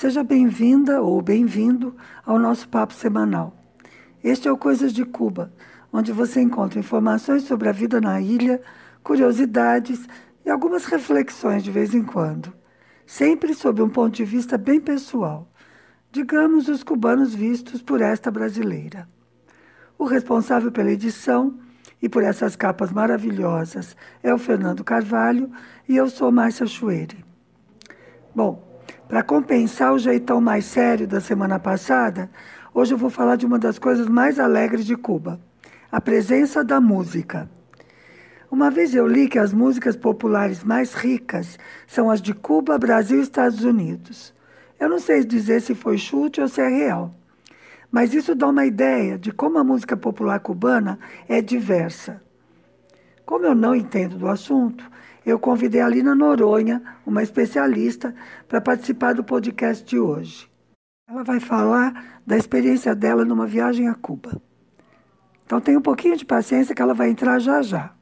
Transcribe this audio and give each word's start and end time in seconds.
Seja 0.00 0.24
bem-vinda 0.24 1.02
ou 1.02 1.20
bem-vindo 1.20 1.94
ao 2.24 2.38
nosso 2.38 2.66
papo 2.66 2.94
semanal. 2.94 3.54
Este 4.24 4.48
é 4.48 4.50
o 4.50 4.56
Coisas 4.56 4.94
de 4.94 5.04
Cuba, 5.04 5.52
onde 5.92 6.10
você 6.10 6.40
encontra 6.40 6.80
informações 6.80 7.42
sobre 7.42 7.68
a 7.68 7.72
vida 7.72 8.00
na 8.00 8.18
ilha, 8.18 8.62
curiosidades 9.02 10.08
e 10.42 10.48
algumas 10.48 10.86
reflexões 10.86 11.62
de 11.62 11.70
vez 11.70 11.94
em 11.94 12.02
quando, 12.02 12.50
sempre 13.06 13.52
sob 13.52 13.82
um 13.82 13.90
ponto 13.90 14.14
de 14.14 14.24
vista 14.24 14.56
bem 14.56 14.80
pessoal, 14.80 15.46
digamos 16.10 16.68
os 16.68 16.82
cubanos 16.82 17.34
vistos 17.34 17.82
por 17.82 18.00
esta 18.00 18.30
brasileira. 18.30 19.06
O 19.98 20.06
responsável 20.06 20.72
pela 20.72 20.90
edição 20.90 21.58
e 22.00 22.08
por 22.08 22.22
essas 22.22 22.56
capas 22.56 22.90
maravilhosas 22.90 23.94
é 24.22 24.32
o 24.32 24.38
Fernando 24.38 24.82
Carvalho 24.82 25.50
e 25.86 25.94
eu 25.94 26.08
sou 26.08 26.32
Márcia 26.32 26.66
Chueire. 26.66 27.22
Bom, 28.34 28.69
para 29.10 29.24
compensar 29.24 29.92
o 29.92 29.98
jeitão 29.98 30.40
mais 30.40 30.64
sério 30.64 31.04
da 31.04 31.20
semana 31.20 31.58
passada, 31.58 32.30
hoje 32.72 32.94
eu 32.94 32.96
vou 32.96 33.10
falar 33.10 33.34
de 33.34 33.44
uma 33.44 33.58
das 33.58 33.76
coisas 33.76 34.06
mais 34.06 34.38
alegres 34.38 34.86
de 34.86 34.96
Cuba: 34.96 35.40
a 35.90 36.00
presença 36.00 36.62
da 36.62 36.80
música. 36.80 37.50
Uma 38.48 38.70
vez 38.70 38.94
eu 38.94 39.08
li 39.08 39.28
que 39.28 39.38
as 39.38 39.52
músicas 39.52 39.96
populares 39.96 40.62
mais 40.62 40.94
ricas 40.94 41.58
são 41.88 42.08
as 42.08 42.22
de 42.22 42.32
Cuba, 42.32 42.78
Brasil 42.78 43.18
e 43.18 43.22
Estados 43.22 43.64
Unidos. 43.64 44.32
Eu 44.78 44.88
não 44.88 45.00
sei 45.00 45.24
dizer 45.24 45.60
se 45.60 45.74
foi 45.74 45.98
chute 45.98 46.40
ou 46.40 46.46
se 46.46 46.60
é 46.60 46.68
real, 46.68 47.12
mas 47.90 48.14
isso 48.14 48.32
dá 48.32 48.46
uma 48.46 48.64
ideia 48.64 49.18
de 49.18 49.32
como 49.32 49.58
a 49.58 49.64
música 49.64 49.96
popular 49.96 50.38
cubana 50.38 51.00
é 51.28 51.42
diversa. 51.42 52.22
Como 53.26 53.44
eu 53.44 53.56
não 53.56 53.74
entendo 53.74 54.16
do 54.16 54.28
assunto, 54.28 54.88
eu 55.24 55.38
convidei 55.38 55.80
a 55.80 55.88
Lina 55.88 56.14
Noronha, 56.14 56.82
uma 57.04 57.22
especialista, 57.22 58.14
para 58.48 58.60
participar 58.60 59.14
do 59.14 59.22
podcast 59.22 59.84
de 59.84 59.98
hoje. 59.98 60.50
Ela 61.08 61.22
vai 61.22 61.40
falar 61.40 62.22
da 62.26 62.36
experiência 62.36 62.94
dela 62.94 63.24
numa 63.24 63.46
viagem 63.46 63.88
a 63.88 63.94
Cuba. 63.94 64.40
Então 65.44 65.60
tenha 65.60 65.78
um 65.78 65.82
pouquinho 65.82 66.16
de 66.16 66.24
paciência 66.24 66.74
que 66.74 66.80
ela 66.80 66.94
vai 66.94 67.10
entrar 67.10 67.38
já 67.38 67.60
já. 67.60 67.92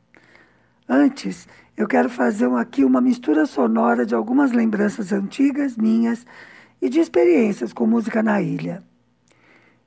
Antes, 0.88 1.48
eu 1.77 1.88
quero 1.88 2.08
fazer 2.08 2.50
aqui 2.52 2.84
uma 2.84 3.00
mistura 3.00 3.47
sonora 3.47 4.05
de 4.05 4.14
algumas 4.14 4.53
lembranças 4.53 5.12
antigas 5.12 5.77
minhas 5.77 6.27
e 6.80 6.88
de 6.88 7.00
experiências 7.00 7.72
com 7.72 7.86
música 7.86 8.22
na 8.22 8.41
ilha. 8.41 8.82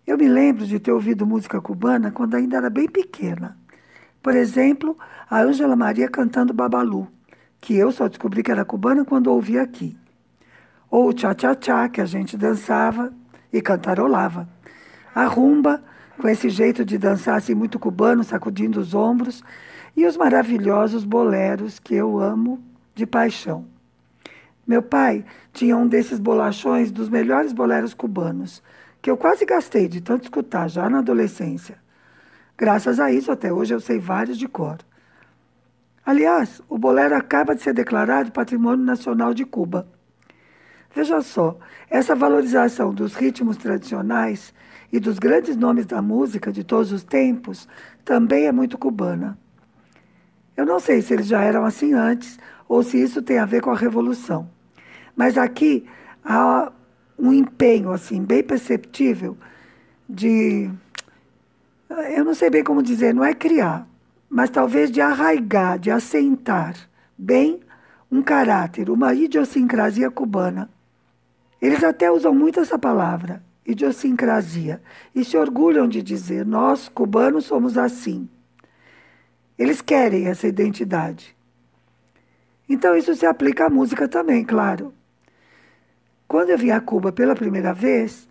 Eu 0.05 0.17
me 0.17 0.27
lembro 0.27 0.65
de 0.65 0.79
ter 0.79 0.91
ouvido 0.91 1.25
música 1.25 1.61
cubana 1.61 2.11
quando 2.11 2.35
ainda 2.35 2.57
era 2.57 2.69
bem 2.69 2.89
pequena. 2.89 3.57
Por 4.21 4.35
exemplo, 4.35 4.97
a 5.29 5.41
Ângela 5.41 5.75
Maria 5.75 6.09
cantando 6.09 6.53
Babalu 6.53 7.07
que 7.61 7.77
eu 7.77 7.91
só 7.91 8.07
descobri 8.07 8.41
que 8.41 8.51
era 8.51 8.65
cubana 8.65 9.05
quando 9.05 9.27
ouvi 9.27 9.59
aqui. 9.59 9.95
Ou 10.89 11.09
o 11.09 11.13
tchá-tchá-tchá, 11.13 11.87
que 11.87 12.01
a 12.01 12.05
gente 12.05 12.35
dançava 12.35 13.13
e 13.53 13.61
cantarolava. 13.61 14.49
A 15.13 15.25
rumba, 15.25 15.81
com 16.19 16.27
esse 16.27 16.49
jeito 16.49 16.83
de 16.83 16.97
dançar 16.97 17.37
assim 17.37 17.53
muito 17.53 17.77
cubano, 17.77 18.23
sacudindo 18.23 18.79
os 18.79 18.95
ombros. 18.95 19.43
E 19.95 20.05
os 20.05 20.17
maravilhosos 20.17 21.05
boleros, 21.05 21.77
que 21.77 21.93
eu 21.93 22.19
amo 22.19 22.61
de 22.95 23.05
paixão. 23.05 23.65
Meu 24.65 24.81
pai 24.81 25.23
tinha 25.53 25.77
um 25.77 25.87
desses 25.87 26.19
bolachões 26.19 26.91
dos 26.91 27.09
melhores 27.09 27.51
boleros 27.51 27.93
cubanos, 27.93 28.63
que 29.01 29.11
eu 29.11 29.17
quase 29.17 29.45
gastei 29.45 29.87
de 29.87 30.01
tanto 30.01 30.23
escutar 30.23 30.67
já 30.69 30.89
na 30.89 30.99
adolescência. 30.99 31.77
Graças 32.57 32.99
a 32.99 33.11
isso, 33.11 33.31
até 33.31 33.51
hoje 33.51 33.73
eu 33.73 33.79
sei 33.79 33.99
vários 33.99 34.37
de 34.37 34.47
cor. 34.47 34.77
Aliás, 36.05 36.61
o 36.67 36.77
bolero 36.77 37.15
acaba 37.15 37.55
de 37.55 37.61
ser 37.61 37.73
declarado 37.73 38.31
Patrimônio 38.31 38.83
Nacional 38.83 39.33
de 39.33 39.45
Cuba. 39.45 39.87
Veja 40.93 41.21
só, 41.21 41.57
essa 41.89 42.15
valorização 42.15 42.93
dos 42.93 43.15
ritmos 43.15 43.55
tradicionais 43.55 44.53
e 44.91 44.99
dos 44.99 45.19
grandes 45.19 45.55
nomes 45.55 45.85
da 45.85 46.01
música 46.01 46.51
de 46.51 46.63
todos 46.63 46.91
os 46.91 47.03
tempos 47.03 47.67
também 48.03 48.45
é 48.45 48.51
muito 48.51 48.77
cubana. 48.77 49.37
Eu 50.57 50.65
não 50.65 50.79
sei 50.79 51.01
se 51.01 51.13
eles 51.13 51.27
já 51.27 51.41
eram 51.41 51.63
assim 51.63 51.93
antes 51.93 52.37
ou 52.67 52.83
se 52.83 53.01
isso 53.01 53.21
tem 53.21 53.37
a 53.37 53.45
ver 53.45 53.61
com 53.61 53.71
a 53.71 53.75
revolução. 53.75 54.49
Mas 55.15 55.37
aqui 55.37 55.85
há 56.25 56.71
um 57.17 57.31
empenho 57.31 57.91
assim 57.91 58.23
bem 58.23 58.43
perceptível 58.43 59.37
de 60.09 60.69
eu 62.15 62.25
não 62.25 62.33
sei 62.33 62.49
bem 62.49 62.63
como 62.63 62.81
dizer, 62.81 63.13
não 63.13 63.23
é 63.23 63.33
criar, 63.33 63.87
mas 64.31 64.49
talvez 64.49 64.89
de 64.89 65.01
arraigar, 65.01 65.77
de 65.77 65.91
assentar 65.91 66.73
bem 67.17 67.59
um 68.09 68.21
caráter, 68.21 68.89
uma 68.89 69.13
idiosincrasia 69.13 70.09
cubana. 70.09 70.69
Eles 71.61 71.83
até 71.83 72.09
usam 72.09 72.33
muito 72.33 72.61
essa 72.61 72.79
palavra, 72.79 73.43
idiosincrasia, 73.67 74.81
e 75.13 75.25
se 75.25 75.35
orgulham 75.35 75.85
de 75.85 76.01
dizer: 76.01 76.45
nós, 76.45 76.87
cubanos, 76.87 77.43
somos 77.43 77.77
assim. 77.77 78.29
Eles 79.59 79.81
querem 79.81 80.27
essa 80.27 80.47
identidade. 80.47 81.35
Então, 82.69 82.95
isso 82.95 83.13
se 83.13 83.25
aplica 83.25 83.65
à 83.65 83.69
música 83.69 84.07
também, 84.07 84.45
claro. 84.45 84.93
Quando 86.25 86.51
eu 86.51 86.57
vim 86.57 86.71
a 86.71 86.79
Cuba 86.79 87.11
pela 87.11 87.35
primeira 87.35 87.73
vez, 87.73 88.29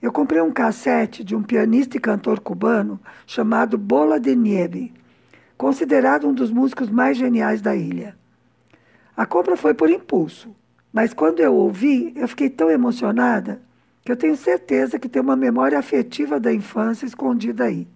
eu 0.00 0.10
comprei 0.10 0.40
um 0.40 0.50
cassete 0.50 1.22
de 1.22 1.36
um 1.36 1.42
pianista 1.42 1.98
e 1.98 2.00
cantor 2.00 2.40
cubano 2.40 2.98
chamado 3.26 3.76
Bola 3.76 4.18
de 4.18 4.34
Nieve 4.34 4.94
considerado 5.62 6.26
um 6.26 6.34
dos 6.34 6.50
músicos 6.50 6.90
mais 6.90 7.16
geniais 7.16 7.60
da 7.62 7.76
ilha. 7.76 8.18
A 9.16 9.24
compra 9.24 9.56
foi 9.56 9.72
por 9.72 9.88
impulso, 9.88 10.52
mas 10.92 11.14
quando 11.14 11.38
eu 11.38 11.54
ouvi, 11.54 12.12
eu 12.16 12.26
fiquei 12.26 12.50
tão 12.50 12.68
emocionada 12.68 13.62
que 14.04 14.10
eu 14.10 14.16
tenho 14.16 14.36
certeza 14.36 14.98
que 14.98 15.08
tem 15.08 15.22
uma 15.22 15.36
memória 15.36 15.78
afetiva 15.78 16.40
da 16.40 16.52
infância 16.52 17.06
escondida 17.06 17.62
aí. 17.62 17.86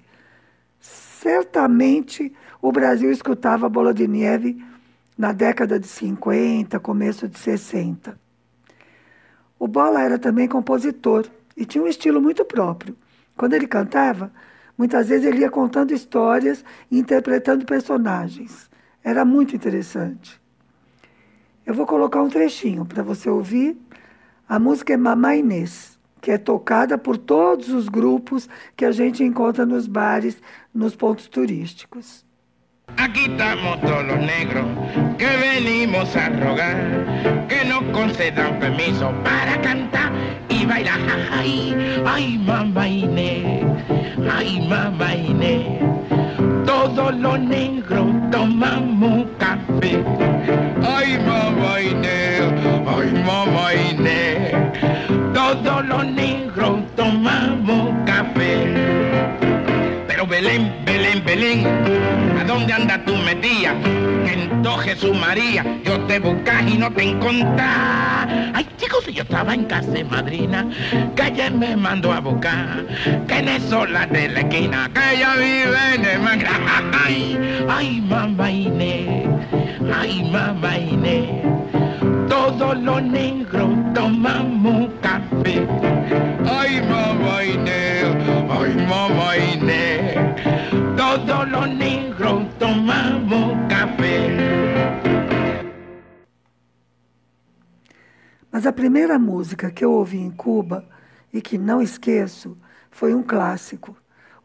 Certamente 0.78 2.32
o 2.62 2.70
Brasil 2.70 3.10
escutava 3.10 3.68
Bola 3.68 3.92
de 3.92 4.06
Neve 4.06 4.64
na 5.18 5.32
década 5.32 5.80
de 5.80 5.88
50, 5.88 6.78
começo 6.78 7.26
de 7.26 7.36
60. 7.36 8.16
O 9.58 9.66
Bola 9.66 10.02
era 10.02 10.20
também 10.20 10.46
compositor 10.46 11.26
e 11.56 11.64
tinha 11.64 11.82
um 11.82 11.88
estilo 11.88 12.22
muito 12.22 12.44
próprio. 12.44 12.96
Quando 13.36 13.54
ele 13.54 13.66
cantava, 13.66 14.30
Muitas 14.76 15.08
vezes 15.08 15.26
ele 15.26 15.40
ia 15.40 15.50
contando 15.50 15.92
histórias 15.92 16.64
e 16.90 16.98
interpretando 16.98 17.64
personagens. 17.64 18.70
Era 19.02 19.24
muito 19.24 19.56
interessante. 19.56 20.40
Eu 21.64 21.74
vou 21.74 21.86
colocar 21.86 22.22
um 22.22 22.28
trechinho 22.28 22.84
para 22.84 23.02
você 23.02 23.30
ouvir. 23.30 23.78
A 24.48 24.58
música 24.58 24.92
é 24.92 24.96
Mamá 24.96 25.34
Inês, 25.36 25.98
que 26.20 26.30
é 26.30 26.38
tocada 26.38 26.98
por 26.98 27.16
todos 27.16 27.68
os 27.68 27.88
grupos 27.88 28.48
que 28.76 28.84
a 28.84 28.92
gente 28.92 29.24
encontra 29.24 29.64
nos 29.64 29.86
bares, 29.86 30.42
nos 30.74 30.94
pontos 30.94 31.28
turísticos. 31.28 32.25
Aquí 32.94 33.24
estamos 33.24 33.80
todos 33.80 34.04
los 34.04 34.18
negros 34.20 34.64
que 35.18 35.26
venimos 35.26 36.14
a 36.14 36.28
rogar 36.28 37.46
que 37.48 37.64
nos 37.64 37.82
concedan 37.92 38.60
permiso 38.60 39.12
para 39.24 39.60
cantar 39.60 40.12
y 40.48 40.64
bailar. 40.64 41.00
Ay, 41.32 42.02
ay, 42.06 42.38
mamá 42.38 42.88
Inés, 42.88 43.64
ay, 44.32 44.60
mamá 44.68 45.14
Inés. 45.16 45.66
Todos 46.64 47.12
los 47.16 47.40
negros 47.40 48.06
tomamos 48.30 49.26
dónde 62.56 62.72
andas 62.72 63.04
tú 63.04 63.14
metida? 63.16 63.74
Que 64.24 64.32
en 64.32 64.64
Jesús 64.82 65.14
María 65.18 65.62
yo 65.84 66.00
te 66.06 66.18
buscas 66.18 66.62
y 66.66 66.78
no 66.78 66.90
te 66.90 67.02
encontrás. 67.02 68.28
Ay, 68.54 68.66
chicos, 68.78 69.04
yo 69.06 69.22
estaba 69.22 69.52
en 69.52 69.64
casa 69.64 69.90
de 69.90 70.04
madrina, 70.04 70.66
que 71.14 71.26
ella 71.26 71.50
me 71.50 71.76
mandó 71.76 72.12
a 72.12 72.20
buscar, 72.20 72.86
que 73.28 73.38
en 73.38 73.48
eso 73.48 73.84
la 73.86 74.06
de 74.06 74.28
la 74.28 74.40
esquina, 74.40 74.90
que 74.94 75.16
ella 75.16 75.34
vive 75.34 75.94
en 75.96 76.04
el 76.04 76.20
mangra. 76.20 76.52
Ay, 77.04 77.38
ay, 77.68 78.00
mamá 78.00 78.50
Inés, 78.50 79.28
ay, 79.94 80.30
mamá 80.32 80.78
Inés. 80.78 81.42
Todos 82.28 82.78
los 82.78 83.02
negros 83.02 83.70
tomamos 83.94 84.88
café. 85.02 85.66
Ay, 86.58 86.80
mamá 86.88 87.44
Inés, 87.44 88.06
ay, 88.50 88.86
mamá 88.88 89.36
Inés. 89.36 90.16
Todos 90.96 91.48
los 91.48 91.68
negros 91.68 92.45
Mas 98.56 98.66
a 98.66 98.72
primeira 98.72 99.18
música 99.18 99.70
que 99.70 99.84
eu 99.84 99.92
ouvi 99.92 100.16
em 100.16 100.30
Cuba 100.30 100.88
e 101.30 101.42
que 101.42 101.58
não 101.58 101.82
esqueço 101.82 102.56
foi 102.90 103.14
um 103.14 103.22
clássico, 103.22 103.94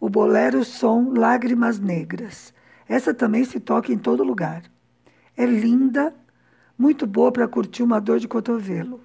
o 0.02 0.10
bolero 0.10 0.66
Som 0.66 1.14
Lágrimas 1.16 1.80
Negras. 1.80 2.54
Essa 2.90 3.14
também 3.14 3.46
se 3.46 3.58
toca 3.58 3.90
em 3.90 3.98
todo 3.98 4.22
lugar. 4.22 4.64
É 5.38 5.46
linda 5.46 6.14
muito 6.78 7.08
boa 7.08 7.32
para 7.32 7.48
curtir 7.48 7.84
uma 7.84 8.02
dor 8.02 8.20
de 8.20 8.28
cotovelo. 8.28 9.00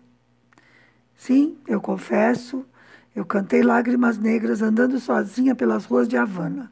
Sim, 1.14 1.56
eu 1.69 1.81
confesso, 1.81 2.67
eu 3.14 3.25
cantei 3.25 3.62
Lágrimas 3.62 4.19
Negras 4.19 4.61
andando 4.61 4.99
sozinha 4.99 5.55
pelas 5.55 5.85
ruas 5.85 6.09
de 6.09 6.17
Havana. 6.17 6.69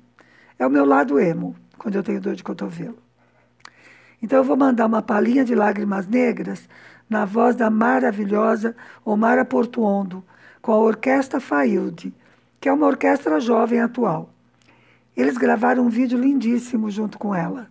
É 0.58 0.66
o 0.66 0.70
meu 0.70 0.84
lado 0.84 1.20
emo, 1.20 1.54
quando 1.78 1.94
eu 1.94 2.02
tenho 2.02 2.20
dor 2.20 2.34
de 2.34 2.42
cotovelo. 2.42 2.98
Então 4.20 4.38
eu 4.38 4.44
vou 4.44 4.56
mandar 4.56 4.86
uma 4.86 5.02
palhinha 5.02 5.44
de 5.44 5.54
Lágrimas 5.54 6.08
Negras 6.08 6.68
na 7.14 7.24
voz 7.24 7.54
da 7.54 7.70
maravilhosa 7.70 8.74
Omara 9.04 9.44
Portuondo, 9.44 10.24
com 10.60 10.72
a 10.72 10.78
Orquestra 10.78 11.38
Failde, 11.38 12.12
que 12.60 12.68
é 12.68 12.72
uma 12.72 12.88
orquestra 12.88 13.38
jovem 13.38 13.80
atual. 13.80 14.30
Eles 15.16 15.36
gravaram 15.36 15.84
um 15.86 15.88
vídeo 15.88 16.18
lindíssimo 16.18 16.90
junto 16.90 17.16
com 17.16 17.32
ela. 17.32 17.68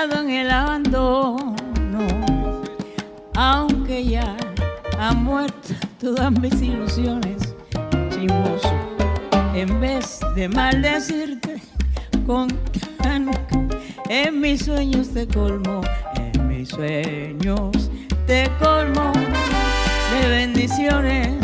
En 0.00 0.30
el 0.30 0.50
abandono, 0.50 1.54
aunque 3.36 4.02
ya 4.02 4.34
han 4.98 5.22
muerto 5.22 5.74
todas 6.00 6.32
mis 6.32 6.62
ilusiones, 6.62 7.54
chismoso, 8.08 8.72
en 9.54 9.80
vez 9.80 10.18
de 10.34 10.48
maldecirte 10.48 11.60
con 12.26 12.48
en 14.08 14.40
mis 14.40 14.64
sueños 14.64 15.10
te 15.12 15.26
colmo, 15.28 15.82
en 16.16 16.48
mis 16.48 16.70
sueños 16.70 17.90
te 18.26 18.50
colmo 18.58 19.12
de 19.12 20.28
bendiciones 20.28 21.41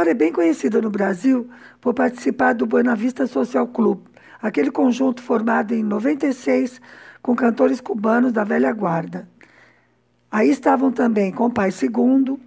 Omar 0.00 0.08
é 0.08 0.14
bem 0.14 0.32
conhecida 0.32 0.80
no 0.80 0.88
Brasil 0.88 1.46
por 1.78 1.92
participar 1.92 2.54
do 2.54 2.64
Buena 2.64 2.96
Vista 2.96 3.26
Social 3.26 3.68
Club, 3.68 4.00
aquele 4.40 4.70
conjunto 4.70 5.22
formado 5.22 5.74
em 5.74 5.82
96 5.82 6.80
com 7.20 7.36
cantores 7.36 7.82
cubanos 7.82 8.32
da 8.32 8.42
velha 8.42 8.72
guarda. 8.72 9.28
Aí 10.30 10.48
estavam 10.48 10.90
também 10.90 11.30
com 11.30 11.50
Pai 11.50 11.70
Segundo, 11.70 12.40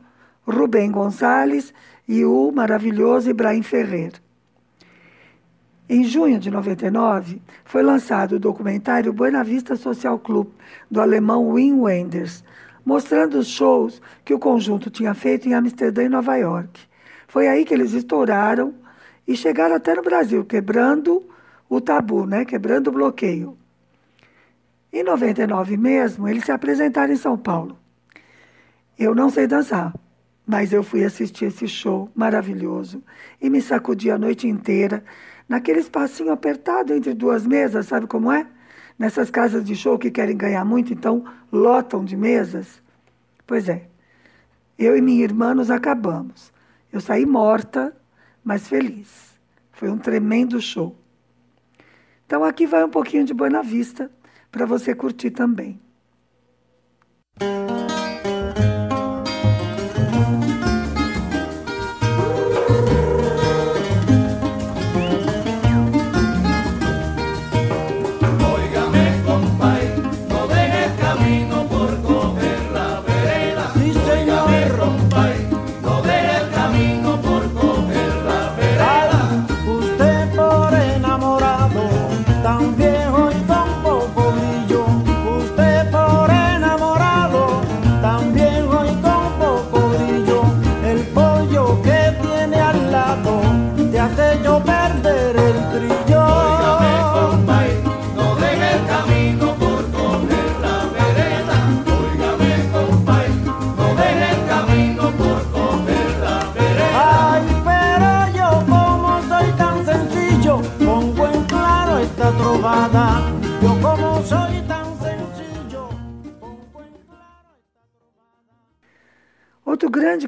Rubem 0.48 0.90
Gonzalez 0.90 1.72
e 2.08 2.26
o 2.26 2.52
maravilhoso 2.52 3.30
Ibrahim 3.30 3.62
Ferrer. 3.62 4.14
Em 5.88 6.04
junho 6.04 6.40
de 6.40 6.50
99, 6.50 7.40
foi 7.64 7.84
lançado 7.84 8.38
o 8.38 8.40
documentário 8.40 9.14
Buena 9.14 9.44
Vista 9.44 9.76
Social 9.76 10.18
Club, 10.18 10.48
do 10.90 11.00
alemão 11.00 11.50
Wim 11.50 11.82
Wenders, 11.82 12.44
mostrando 12.84 13.38
os 13.38 13.46
shows 13.46 14.02
que 14.26 14.34
o 14.34 14.40
conjunto 14.40 14.90
tinha 14.90 15.14
feito 15.14 15.48
em 15.48 15.54
Amsterdã 15.54 16.02
e 16.02 16.10
Nova 16.10 16.36
York. 16.36 16.92
Foi 17.34 17.48
aí 17.48 17.66
que 17.66 17.74
eles 17.74 17.94
estouraram 17.94 18.76
e 19.28 19.36
chegaram 19.36 19.74
até 19.74 19.96
no 19.96 20.04
Brasil, 20.04 20.46
quebrando 20.46 21.28
o 21.68 21.82
tabu, 21.82 22.28
né? 22.28 22.46
quebrando 22.46 22.90
o 22.90 22.92
bloqueio. 22.92 23.58
Em 24.94 25.02
99 25.02 25.76
mesmo, 25.76 26.28
eles 26.28 26.46
se 26.46 26.52
apresentaram 26.52 27.12
em 27.12 27.16
São 27.16 27.36
Paulo. 27.36 27.76
Eu 29.00 29.16
não 29.16 29.32
sei 29.32 29.48
dançar, 29.48 29.96
mas 30.46 30.72
eu 30.72 30.84
fui 30.84 31.04
assistir 31.04 31.46
esse 31.46 31.68
show 31.68 32.08
maravilhoso 32.14 33.04
e 33.42 33.50
me 33.50 33.64
sacudi 33.64 34.12
a 34.12 34.18
noite 34.20 34.48
inteira 34.48 35.04
naquele 35.50 35.80
espacinho 35.80 36.32
apertado 36.32 36.94
entre 36.94 37.16
duas 37.16 37.48
mesas, 37.48 37.88
sabe 37.88 38.06
como 38.06 38.32
é? 38.32 38.46
Nessas 39.00 39.32
casas 39.32 39.66
de 39.66 39.76
show 39.76 39.98
que 39.98 40.12
querem 40.12 40.38
ganhar 40.38 40.64
muito, 40.64 40.94
então 40.94 41.26
lotam 41.52 42.06
de 42.06 42.16
mesas. 42.16 42.80
Pois 43.48 43.68
é, 43.68 43.88
eu 44.78 44.96
e 44.96 45.02
minha 45.02 45.24
irmã 45.24 45.56
nos 45.56 45.72
acabamos. 45.72 46.53
Eu 46.94 47.02
saí 47.02 47.26
morta, 47.26 47.92
mas 48.44 48.68
feliz. 48.68 49.34
Foi 49.72 49.90
um 49.90 49.98
tremendo 49.98 50.62
show. 50.62 50.96
Então 52.24 52.44
aqui 52.44 52.68
vai 52.68 52.84
um 52.84 52.90
pouquinho 52.90 53.26
de 53.26 53.34
Buena 53.34 53.64
Vista 53.64 54.12
para 54.52 54.68
você 54.68 54.94
curtir 54.94 55.32
também. 55.32 55.82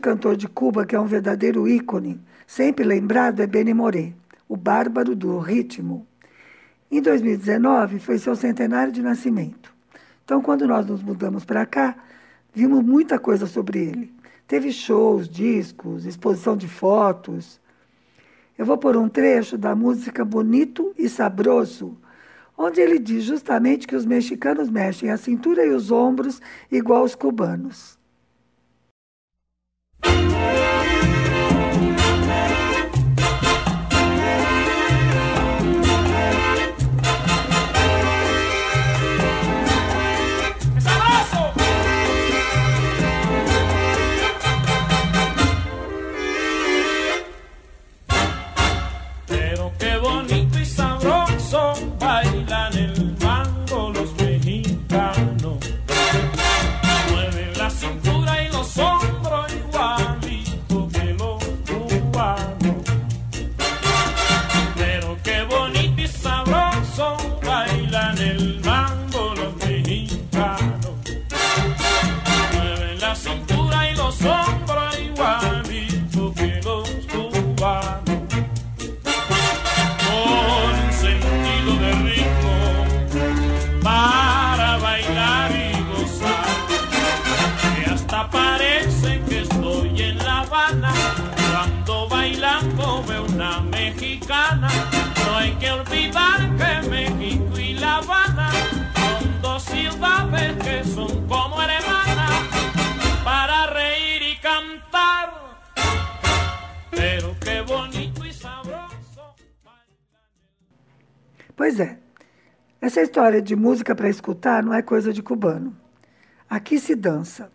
Cantor 0.05 0.35
de 0.35 0.47
Cuba, 0.47 0.85
que 0.85 0.95
é 0.95 0.99
um 0.99 1.07
verdadeiro 1.07 1.67
ícone, 1.67 2.21
sempre 2.45 2.85
lembrado, 2.85 3.39
é 3.39 3.47
Benny 3.47 3.73
Moré, 3.73 4.13
o 4.47 4.55
bárbaro 4.55 5.15
do 5.15 5.39
ritmo. 5.39 6.05
Em 6.91 7.01
2019 7.01 7.97
foi 7.97 8.19
seu 8.19 8.35
centenário 8.35 8.93
de 8.93 9.01
nascimento. 9.01 9.73
Então, 10.23 10.43
quando 10.43 10.67
nós 10.67 10.85
nos 10.85 11.01
mudamos 11.01 11.43
para 11.43 11.65
cá, 11.65 11.95
vimos 12.53 12.83
muita 12.83 13.17
coisa 13.17 13.47
sobre 13.47 13.79
ele. 13.79 14.13
Teve 14.47 14.71
shows, 14.71 15.27
discos, 15.27 16.05
exposição 16.05 16.55
de 16.55 16.67
fotos. 16.67 17.59
Eu 18.55 18.63
vou 18.63 18.77
pôr 18.77 18.95
um 18.97 19.09
trecho 19.09 19.57
da 19.57 19.75
música 19.75 20.23
Bonito 20.23 20.93
e 20.99 21.09
Sabroso, 21.09 21.97
onde 22.55 22.79
ele 22.79 22.99
diz 22.99 23.23
justamente 23.23 23.87
que 23.87 23.95
os 23.95 24.05
mexicanos 24.05 24.69
mexem 24.69 25.09
a 25.09 25.17
cintura 25.17 25.65
e 25.65 25.71
os 25.71 25.89
ombros 25.89 26.39
igual 26.71 27.03
os 27.03 27.15
cubanos. 27.15 27.94
Mexicana. 30.15 30.84
Pois 111.55 111.79
é, 111.79 111.97
essa 112.81 113.01
história 113.01 113.41
de 113.41 113.55
música 113.55 113.95
para 113.95 114.09
escutar 114.09 114.61
não 114.61 114.73
é 114.73 114.81
coisa 114.81 115.13
de 115.13 115.23
cubano. 115.23 115.75
Aqui 116.49 116.77
se 116.77 116.95
dança. 116.95 117.49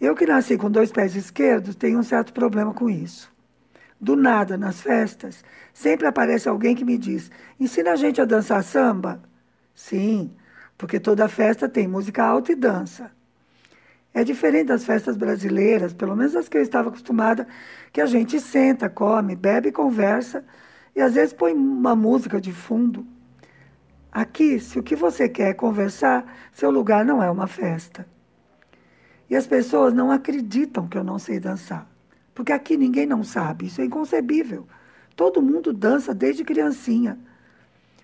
Eu 0.00 0.14
que 0.14 0.26
nasci 0.26 0.56
com 0.56 0.70
dois 0.70 0.92
pés 0.92 1.16
esquerdos 1.16 1.74
tenho 1.74 1.98
um 1.98 2.02
certo 2.02 2.32
problema 2.32 2.72
com 2.72 2.88
isso. 2.88 3.32
Do 4.00 4.14
nada, 4.16 4.56
nas 4.56 4.80
festas, 4.80 5.44
sempre 5.72 6.06
aparece 6.06 6.48
alguém 6.48 6.74
que 6.76 6.84
me 6.84 6.96
diz: 6.96 7.30
ensina 7.58 7.92
a 7.92 7.96
gente 7.96 8.20
a 8.20 8.24
dançar 8.24 8.62
samba? 8.62 9.20
Sim, 9.74 10.30
porque 10.78 11.00
toda 11.00 11.28
festa 11.28 11.68
tem 11.68 11.88
música 11.88 12.22
alta 12.22 12.52
e 12.52 12.54
dança. 12.54 13.10
É 14.12 14.22
diferente 14.22 14.68
das 14.68 14.84
festas 14.84 15.16
brasileiras, 15.16 15.92
pelo 15.92 16.14
menos 16.14 16.36
as 16.36 16.48
que 16.48 16.56
eu 16.56 16.62
estava 16.62 16.88
acostumada, 16.88 17.48
que 17.92 18.00
a 18.00 18.06
gente 18.06 18.38
senta, 18.38 18.88
come, 18.88 19.34
bebe 19.34 19.72
conversa 19.72 20.44
e 20.94 21.00
às 21.00 21.14
vezes 21.14 21.32
põe 21.32 21.52
uma 21.52 21.96
música 21.96 22.40
de 22.40 22.52
fundo. 22.52 23.04
Aqui, 24.14 24.60
se 24.60 24.78
o 24.78 24.82
que 24.84 24.94
você 24.94 25.28
quer 25.28 25.48
é 25.48 25.54
conversar, 25.54 26.24
seu 26.52 26.70
lugar 26.70 27.04
não 27.04 27.20
é 27.20 27.28
uma 27.28 27.48
festa. 27.48 28.06
E 29.28 29.34
as 29.34 29.44
pessoas 29.44 29.92
não 29.92 30.12
acreditam 30.12 30.86
que 30.86 30.96
eu 30.96 31.02
não 31.02 31.18
sei 31.18 31.40
dançar. 31.40 31.90
Porque 32.32 32.52
aqui 32.52 32.76
ninguém 32.76 33.06
não 33.06 33.24
sabe, 33.24 33.66
isso 33.66 33.80
é 33.80 33.84
inconcebível. 33.84 34.68
Todo 35.16 35.42
mundo 35.42 35.72
dança 35.72 36.14
desde 36.14 36.44
criancinha. 36.44 37.18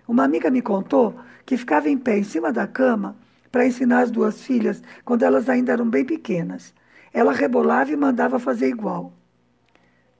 Uma 0.08 0.24
amiga 0.24 0.50
me 0.50 0.60
contou 0.60 1.14
que 1.46 1.56
ficava 1.56 1.88
em 1.88 1.96
pé 1.96 2.18
em 2.18 2.24
cima 2.24 2.52
da 2.52 2.66
cama 2.66 3.14
para 3.52 3.64
ensinar 3.64 4.00
as 4.00 4.10
duas 4.10 4.42
filhas 4.42 4.82
quando 5.04 5.22
elas 5.22 5.48
ainda 5.48 5.72
eram 5.72 5.88
bem 5.88 6.04
pequenas. 6.04 6.74
Ela 7.12 7.32
rebolava 7.32 7.92
e 7.92 7.96
mandava 7.96 8.40
fazer 8.40 8.68
igual. 8.68 9.12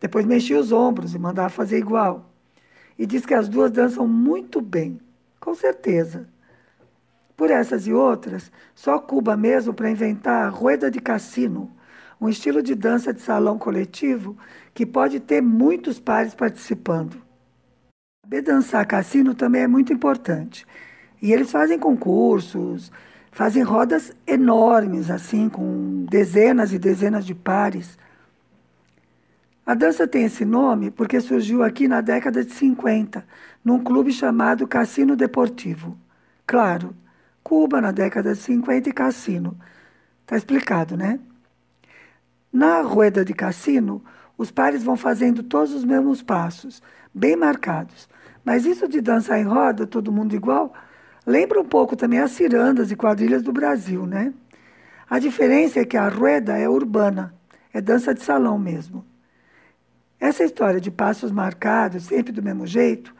Depois 0.01 0.25
mexia 0.25 0.59
os 0.61 0.71
ombros 0.71 1.17
e 1.17 1.19
mandava 1.19 1.49
fazer 1.49 1.79
igual. 1.79 2.33
E 2.97 3.05
diz 3.07 3.27
que 3.27 3.35
as 3.35 3.49
duas 3.49 3.73
dançam 3.73 4.07
muito 4.07 4.61
bem, 4.61 5.01
com 5.41 5.55
certeza. 5.55 6.29
Por 7.37 7.51
essas 7.51 7.87
e 7.87 7.93
outras, 7.93 8.53
só 8.75 8.99
Cuba 8.99 9.37
mesmo 9.37 9.73
para 9.73 9.91
inventar 9.91 10.45
a 10.47 10.51
rueda 10.51 10.91
de 10.91 11.01
cassino, 11.01 11.75
um 12.21 12.29
estilo 12.29 12.63
de 12.63 12.75
dança 12.75 13.15
de 13.15 13.21
salão 13.23 13.59
coletivo 13.59 14.37
que 14.75 14.85
pode 14.85 15.19
ter 15.19 15.41
muitos 15.41 15.99
pares 15.99 16.35
participando. 16.35 17.17
Saber 18.23 18.43
dançar 18.43 18.87
cassino 18.87 19.35
também 19.35 19.63
é 19.63 19.67
muito 19.67 19.93
importante. 19.93 20.67
E 21.23 21.33
eles 21.33 21.51
fazem 21.51 21.79
concursos, 21.79 22.93
fazem 23.33 23.63
rodas 23.63 24.13
enormes, 24.27 25.11
assim, 25.11 25.49
com 25.49 26.05
dezenas 26.11 26.73
e 26.73 26.79
dezenas 26.79 27.25
de 27.25 27.35
pares. 27.35 27.99
A 29.65 29.75
dança 29.75 30.07
tem 30.07 30.25
esse 30.25 30.45
nome 30.45 30.91
porque 30.91 31.21
surgiu 31.21 31.63
aqui 31.63 31.87
na 31.87 32.01
década 32.01 32.45
de 32.45 32.53
50, 32.53 33.25
num 33.65 33.83
clube 33.83 34.13
chamado 34.13 34.67
Cassino 34.67 35.15
Deportivo. 35.15 35.97
Claro, 36.47 36.95
Cuba 37.43 37.81
na 37.81 37.91
década 37.91 38.33
de 38.33 38.39
50 38.39 38.89
e 38.89 38.93
cassino. 38.93 39.57
Está 40.23 40.37
explicado, 40.37 40.97
né? 40.97 41.19
Na 42.53 42.83
rueda 42.83 43.25
de 43.25 43.33
cassino, 43.33 44.03
os 44.37 44.51
pares 44.51 44.83
vão 44.83 44.97
fazendo 44.97 45.43
todos 45.43 45.73
os 45.75 45.85
mesmos 45.85 46.23
passos, 46.23 46.83
bem 47.15 47.37
marcados. 47.37 48.09
Mas 48.45 48.65
isso 48.65 48.89
de 48.89 49.01
dançar 49.01 49.39
em 49.41 49.45
roda, 49.45 49.87
todo 49.87 50.13
mundo 50.13 50.35
igual, 50.35 50.73
lembra 51.27 51.61
um 51.61 51.65
pouco 51.65 51.97
também 51.97 52.19
as 52.19 52.31
cirandas 52.33 52.91
e 52.91 52.97
quadrilhas 52.97 53.43
do 53.43 53.53
Brasil, 53.53 54.07
né? 54.07 54.33
A 55.09 55.19
diferença 55.19 55.81
é 55.81 55.85
que 55.85 55.97
a 55.97 56.09
rueda 56.09 56.57
é 56.57 56.69
urbana, 56.69 57.35
é 57.73 57.81
dança 57.81 58.15
de 58.15 58.23
salão 58.23 58.59
mesmo. 58.59 59.05
Essa 60.21 60.45
história 60.45 60.79
de 60.79 60.91
passos 60.91 61.33
marcados, 61.33 62.05
sempre 62.05 62.31
do 62.31 62.43
mesmo 62.43 62.67
jeito, 62.67 63.15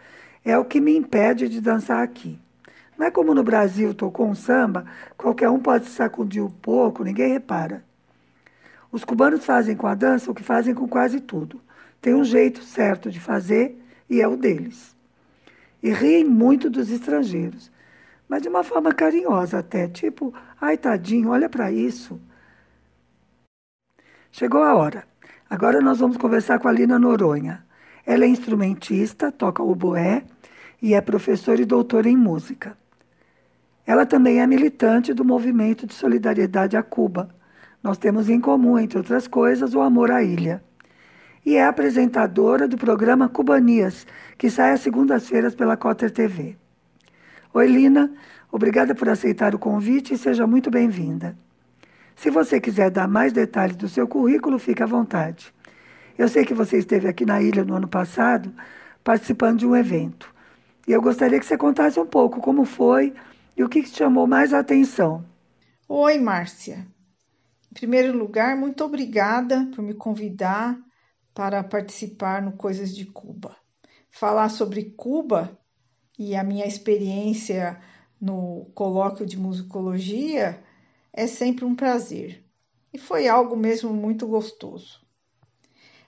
é 0.45 0.57
o 0.59 0.67
que 0.67 0.81
me 0.81 0.95
impede 0.95 1.49
de 1.49 1.59
dançar 1.59 2.03
aqui. 2.03 2.39
Não 2.99 3.07
é 3.07 3.11
como 3.11 3.35
no 3.35 3.43
Brasil 3.43 3.95
tocou 3.95 4.29
um 4.29 4.35
samba, 4.35 4.85
qualquer 5.17 5.49
um 5.49 5.59
pode 5.59 5.87
se 5.87 5.93
sacudir 5.93 6.45
um 6.45 6.51
pouco, 6.51 7.03
ninguém 7.03 7.33
repara. 7.33 7.83
Os 8.93 9.03
cubanos 9.03 9.47
fazem 9.47 9.75
com 9.75 9.87
a 9.87 9.95
dança 9.95 10.31
o 10.31 10.35
que 10.35 10.43
fazem 10.43 10.75
com 10.75 10.87
quase 10.87 11.21
tudo. 11.21 11.63
Tem 12.03 12.15
um 12.15 12.25
jeito 12.25 12.63
certo 12.63 13.11
de 13.11 13.19
fazer 13.19 13.83
e 14.09 14.21
é 14.21 14.29
o 14.29 14.37
deles. 14.37 14.95
E 15.83 15.91
riem 15.91 16.25
muito 16.25 16.69
dos 16.69 16.91
estrangeiros, 16.91 17.73
mas 18.29 18.43
de 18.43 18.49
uma 18.49 18.63
forma 18.63 18.93
carinhosa 18.93 19.61
até, 19.61 19.89
tipo, 19.89 20.35
ai 20.61 20.77
tadinho, 20.77 21.31
olha 21.31 21.49
para 21.49 21.73
isso. 21.73 22.21
Chegou 24.31 24.63
a 24.63 24.75
hora. 24.75 25.10
Agora 25.51 25.81
nós 25.81 25.99
vamos 25.99 26.17
conversar 26.17 26.61
com 26.61 26.69
a 26.69 26.73
Lina 26.73 26.97
Noronha. 26.97 27.67
Ela 28.07 28.25
é 28.25 28.29
instrumentista, 28.29 29.33
toca 29.33 29.61
o 29.61 29.75
boé 29.75 30.23
e 30.81 30.95
é 30.95 31.01
professora 31.01 31.61
e 31.61 31.65
doutora 31.65 32.09
em 32.09 32.17
música. 32.17 32.79
Ela 33.85 34.07
também 34.07 34.41
é 34.41 34.47
militante 34.47 35.13
do 35.13 35.25
movimento 35.25 35.89
de 35.89 35.93
solidariedade 35.93 36.77
a 36.77 36.85
Cuba. 36.85 37.35
Nós 37.83 37.99
temos 37.99 38.29
em 38.29 38.41
comum, 38.41 38.79
entre 38.79 38.99
outras 38.99 39.27
coisas, 39.27 39.75
o 39.75 39.81
amor 39.81 40.13
à 40.13 40.23
ilha. 40.23 40.63
E 41.45 41.57
é 41.57 41.67
apresentadora 41.67 42.69
do 42.69 42.79
programa 42.79 43.29
Cubanias, 43.29 44.07
que 44.39 44.49
sai 44.49 44.71
às 44.71 44.81
segundas-feiras 44.83 45.57
pela 45.57 45.77
Cotter 45.77 46.13
TV. 46.13 46.57
Oi, 47.53 47.67
Lina. 47.67 48.09
Obrigada 48.53 48.95
por 48.95 49.09
aceitar 49.09 49.53
o 49.53 49.59
convite 49.59 50.15
e 50.15 50.19
seja 50.19 50.47
muito 50.47 50.71
bem-vinda. 50.71 51.37
Se 52.21 52.29
você 52.29 52.61
quiser 52.61 52.91
dar 52.91 53.09
mais 53.09 53.33
detalhes 53.33 53.77
do 53.77 53.89
seu 53.89 54.07
currículo, 54.07 54.59
fique 54.59 54.83
à 54.83 54.87
vontade. 54.87 55.55
Eu 56.19 56.29
sei 56.29 56.45
que 56.45 56.53
você 56.53 56.77
esteve 56.77 57.09
aqui 57.09 57.25
na 57.25 57.41
ilha 57.41 57.65
no 57.65 57.75
ano 57.75 57.89
passado, 57.89 58.55
participando 59.03 59.61
de 59.61 59.67
um 59.67 59.75
evento. 59.75 60.31
E 60.87 60.93
eu 60.93 61.01
gostaria 61.01 61.41
que 61.41 61.47
você 61.47 61.57
contasse 61.57 61.99
um 61.99 62.05
pouco 62.05 62.39
como 62.43 62.67
foi 62.67 63.15
e 63.57 63.65
o 63.65 63.71
que 63.71 63.83
te 63.83 63.97
chamou 63.97 64.27
mais 64.27 64.53
a 64.53 64.59
atenção? 64.59 65.25
Oi, 65.89 66.19
Márcia. 66.19 66.87
Em 67.71 67.75
primeiro 67.75 68.15
lugar, 68.19 68.55
muito 68.55 68.85
obrigada 68.85 69.67
por 69.75 69.83
me 69.83 69.95
convidar 69.95 70.79
para 71.33 71.65
participar 71.65 72.43
no 72.43 72.53
Coisas 72.53 72.95
de 72.95 73.07
Cuba. 73.07 73.57
Falar 74.11 74.51
sobre 74.51 74.93
Cuba 74.95 75.59
e 76.19 76.37
a 76.37 76.45
minha 76.45 76.67
experiência 76.67 77.81
no 78.21 78.71
colóquio 78.75 79.25
de 79.25 79.39
musicologia 79.39 80.63
é 81.13 81.27
sempre 81.27 81.65
um 81.65 81.75
prazer. 81.75 82.45
E 82.93 82.99
foi 82.99 83.29
algo 83.29 83.57
mesmo 83.57 83.93
muito 83.93 84.27
gostoso. 84.27 85.01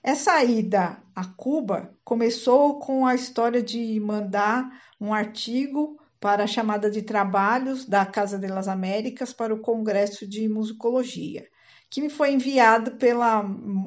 Essa 0.02 0.42
ida 0.42 1.00
a 1.14 1.24
Cuba 1.24 1.96
começou 2.04 2.80
com 2.80 3.06
a 3.06 3.14
história 3.14 3.62
de 3.62 4.00
mandar 4.00 4.68
um 5.00 5.14
artigo 5.14 5.96
para 6.18 6.44
a 6.44 6.46
chamada 6.46 6.90
de 6.90 7.02
trabalhos 7.02 7.84
da 7.84 8.04
Casa 8.04 8.38
das 8.38 8.66
Américas 8.66 9.32
para 9.32 9.54
o 9.54 9.60
Congresso 9.60 10.26
de 10.26 10.48
Musicologia, 10.48 11.46
que 11.88 12.00
me 12.00 12.08
foi 12.08 12.32
enviado 12.32 12.92
pela 12.96 13.44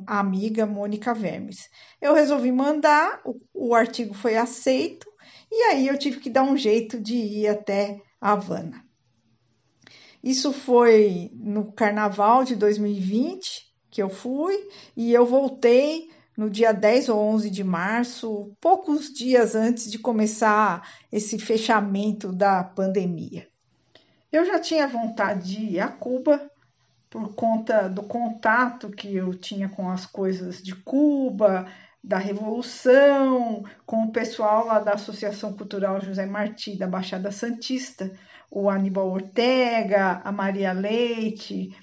amiga 0.07 0.65
Mônica 0.65 1.13
Vermes. 1.13 1.69
Eu 2.01 2.13
resolvi 2.13 2.51
mandar, 2.51 3.21
o, 3.25 3.39
o 3.53 3.75
artigo 3.75 4.13
foi 4.13 4.37
aceito 4.37 5.07
e 5.51 5.63
aí 5.63 5.87
eu 5.87 5.97
tive 5.97 6.19
que 6.19 6.29
dar 6.29 6.43
um 6.43 6.55
jeito 6.55 6.99
de 6.99 7.15
ir 7.15 7.47
até 7.47 8.01
Havana. 8.21 8.84
Isso 10.25 10.51
foi 10.51 11.29
no 11.35 11.71
carnaval 11.71 12.43
de 12.43 12.55
2020 12.55 13.71
que 13.91 14.01
eu 14.01 14.09
fui 14.09 14.57
e 14.97 15.13
eu 15.13 15.23
voltei 15.23 16.09
no 16.35 16.49
dia 16.49 16.73
10 16.73 17.09
ou 17.09 17.19
11 17.19 17.51
de 17.51 17.63
março, 17.63 18.51
poucos 18.59 19.13
dias 19.13 19.53
antes 19.53 19.89
de 19.89 19.99
começar 19.99 20.89
esse 21.11 21.37
fechamento 21.37 22.33
da 22.33 22.63
pandemia. 22.63 23.47
Eu 24.31 24.43
já 24.45 24.59
tinha 24.59 24.87
vontade 24.87 25.53
de 25.53 25.75
ir 25.75 25.79
a 25.79 25.89
Cuba 25.89 26.49
por 27.07 27.35
conta 27.35 27.87
do 27.87 28.01
contato 28.01 28.89
que 28.89 29.15
eu 29.15 29.31
tinha 29.35 29.69
com 29.69 29.91
as 29.91 30.07
coisas 30.07 30.61
de 30.61 30.75
Cuba, 30.75 31.67
da 32.05 32.19
Revolução, 32.19 33.65
com 33.83 34.03
o 34.03 34.11
pessoal 34.11 34.67
lá 34.67 34.79
da 34.79 34.93
Associação 34.93 35.53
Cultural 35.53 35.99
José 35.99 36.25
Martí 36.27 36.77
da 36.77 36.85
Baixada 36.85 37.31
Santista, 37.31 38.11
o 38.49 38.69
Aníbal 38.69 39.09
Ortega, 39.09 40.21
a 40.23 40.31
Maria 40.31 40.71
Leite, 40.71 41.75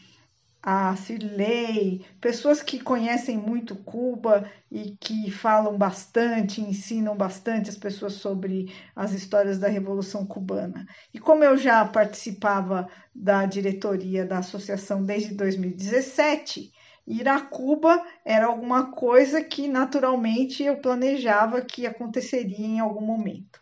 a 0.62 0.95
Cirlei, 0.95 2.07
pessoas 2.21 2.62
que 2.62 2.79
conhecem 2.79 3.37
muito 3.37 3.75
Cuba 3.75 4.49
e 4.71 4.97
que 5.00 5.29
falam 5.29 5.76
bastante, 5.76 6.61
ensinam 6.61 7.17
bastante 7.17 7.69
as 7.69 7.76
pessoas 7.76 8.12
sobre 8.12 8.73
as 8.95 9.12
histórias 9.12 9.59
da 9.59 9.67
Revolução 9.67 10.25
Cubana. 10.25 10.87
E 11.12 11.19
como 11.19 11.43
eu 11.43 11.57
já 11.57 11.85
participava 11.85 12.88
da 13.12 13.45
diretoria 13.45 14.25
da 14.25 14.38
associação 14.38 15.05
desde 15.05 15.35
2017, 15.35 16.71
Ir 17.06 17.28
a 17.28 17.40
Cuba 17.40 18.04
era 18.25 18.47
alguma 18.47 18.92
coisa 18.92 19.42
que 19.42 19.66
naturalmente 19.66 20.62
eu 20.62 20.76
planejava 20.76 21.62
que 21.62 21.87
aconteceria 21.87 22.66
em 22.66 22.80
algum 22.80 23.04
momento. 23.04 23.61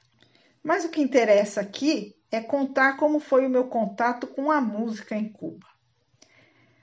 Mas 0.63 0.85
o 0.85 0.91
que 0.91 1.01
interessa 1.01 1.63
aqui 1.63 2.15
é 2.31 2.41
contar 2.41 2.97
como 2.97 3.19
foi 3.19 3.47
o 3.47 3.51
meu 3.51 3.69
contato 3.69 4.27
com 4.27 4.51
a 4.51 4.61
música 4.61 5.17
em 5.17 5.33
Cuba. 5.33 5.67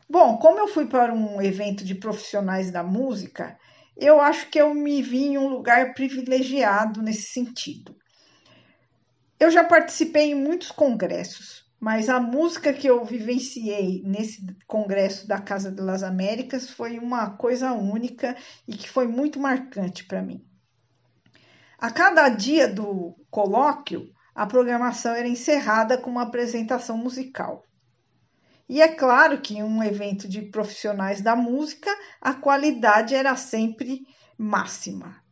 Bom, 0.10 0.38
como 0.38 0.58
eu 0.58 0.68
fui 0.68 0.88
para 0.88 1.14
um 1.14 1.42
evento 1.42 1.84
de 1.84 1.94
profissionais 1.94 2.72
da 2.72 2.82
música, 2.82 3.58
eu 3.96 4.20
acho 4.20 4.50
que 4.50 4.60
eu 4.60 4.74
me 4.74 5.02
vi 5.02 5.26
em 5.26 5.38
um 5.38 5.48
lugar 5.48 5.94
privilegiado 5.94 7.02
nesse 7.02 7.34
sentido. 7.34 7.96
Eu 9.40 9.52
já 9.52 9.64
participei 9.64 10.32
em 10.32 10.36
muitos 10.36 10.72
congressos, 10.72 11.67
mas 11.80 12.10
a 12.10 12.20
música 12.20 12.74
que 12.74 12.88
eu 12.88 13.06
vivenciei 13.06 14.02
nesse 14.04 14.46
congresso 14.66 15.28
da 15.28 15.40
Casa 15.40 15.72
das 15.72 16.02
Américas 16.02 16.70
foi 16.70 16.98
uma 16.98 17.32
coisa 17.32 17.72
única 17.74 18.36
e 18.68 18.76
que 18.76 18.90
foi 18.90 19.08
muito 19.08 19.40
marcante 19.40 20.04
para 20.06 20.22
mim. 20.22 20.44
A 21.78 21.92
cada 21.92 22.28
dia 22.30 22.68
do 22.68 23.16
colóquio, 23.30 24.10
a 24.34 24.48
programação 24.48 25.14
era 25.14 25.28
encerrada 25.28 25.98
com 25.98 26.10
uma 26.10 26.24
apresentação 26.24 26.98
musical. 26.98 27.64
E 28.68 28.82
é 28.82 28.88
claro 28.88 29.40
que 29.40 29.58
em 29.58 29.64
um 29.64 29.84
evento 29.84 30.28
de 30.28 30.42
profissionais 30.42 31.22
da 31.22 31.36
música, 31.36 31.90
a 32.20 32.34
qualidade 32.34 33.14
era 33.14 33.36
sempre 33.36 34.02
máxima. 34.38 35.24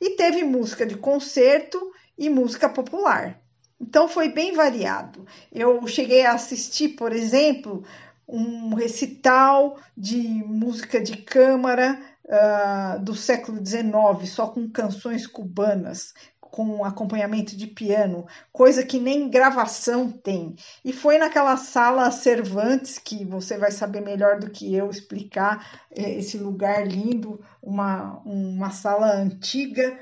E 0.00 0.10
teve 0.10 0.44
música 0.44 0.84
de 0.84 0.96
concerto 0.96 1.80
e 2.18 2.28
música 2.28 2.68
popular. 2.68 3.40
Então 3.80 4.08
foi 4.08 4.30
bem 4.30 4.52
variado. 4.52 5.26
Eu 5.52 5.86
cheguei 5.86 6.24
a 6.24 6.32
assistir, 6.32 6.90
por 6.90 7.12
exemplo, 7.12 7.84
um 8.28 8.74
recital 8.74 9.78
de 9.96 10.18
música 10.18 11.00
de 11.00 11.16
câmara 11.18 12.00
uh, 12.24 13.02
do 13.02 13.14
século 13.14 13.64
XIX, 13.64 14.28
só 14.28 14.48
com 14.48 14.68
canções 14.68 15.26
cubanas, 15.26 16.14
com 16.40 16.84
acompanhamento 16.84 17.56
de 17.56 17.66
piano, 17.66 18.26
coisa 18.50 18.84
que 18.84 18.98
nem 18.98 19.28
gravação 19.28 20.10
tem. 20.10 20.56
E 20.84 20.92
foi 20.92 21.18
naquela 21.18 21.56
sala 21.56 22.10
Cervantes, 22.10 22.98
que 22.98 23.24
você 23.24 23.58
vai 23.58 23.70
saber 23.70 24.00
melhor 24.00 24.38
do 24.40 24.50
que 24.50 24.74
eu 24.74 24.88
explicar 24.88 25.84
eh, 25.94 26.18
esse 26.18 26.38
lugar 26.38 26.86
lindo, 26.86 27.44
uma, 27.62 28.20
uma 28.24 28.70
sala 28.70 29.12
antiga, 29.12 29.98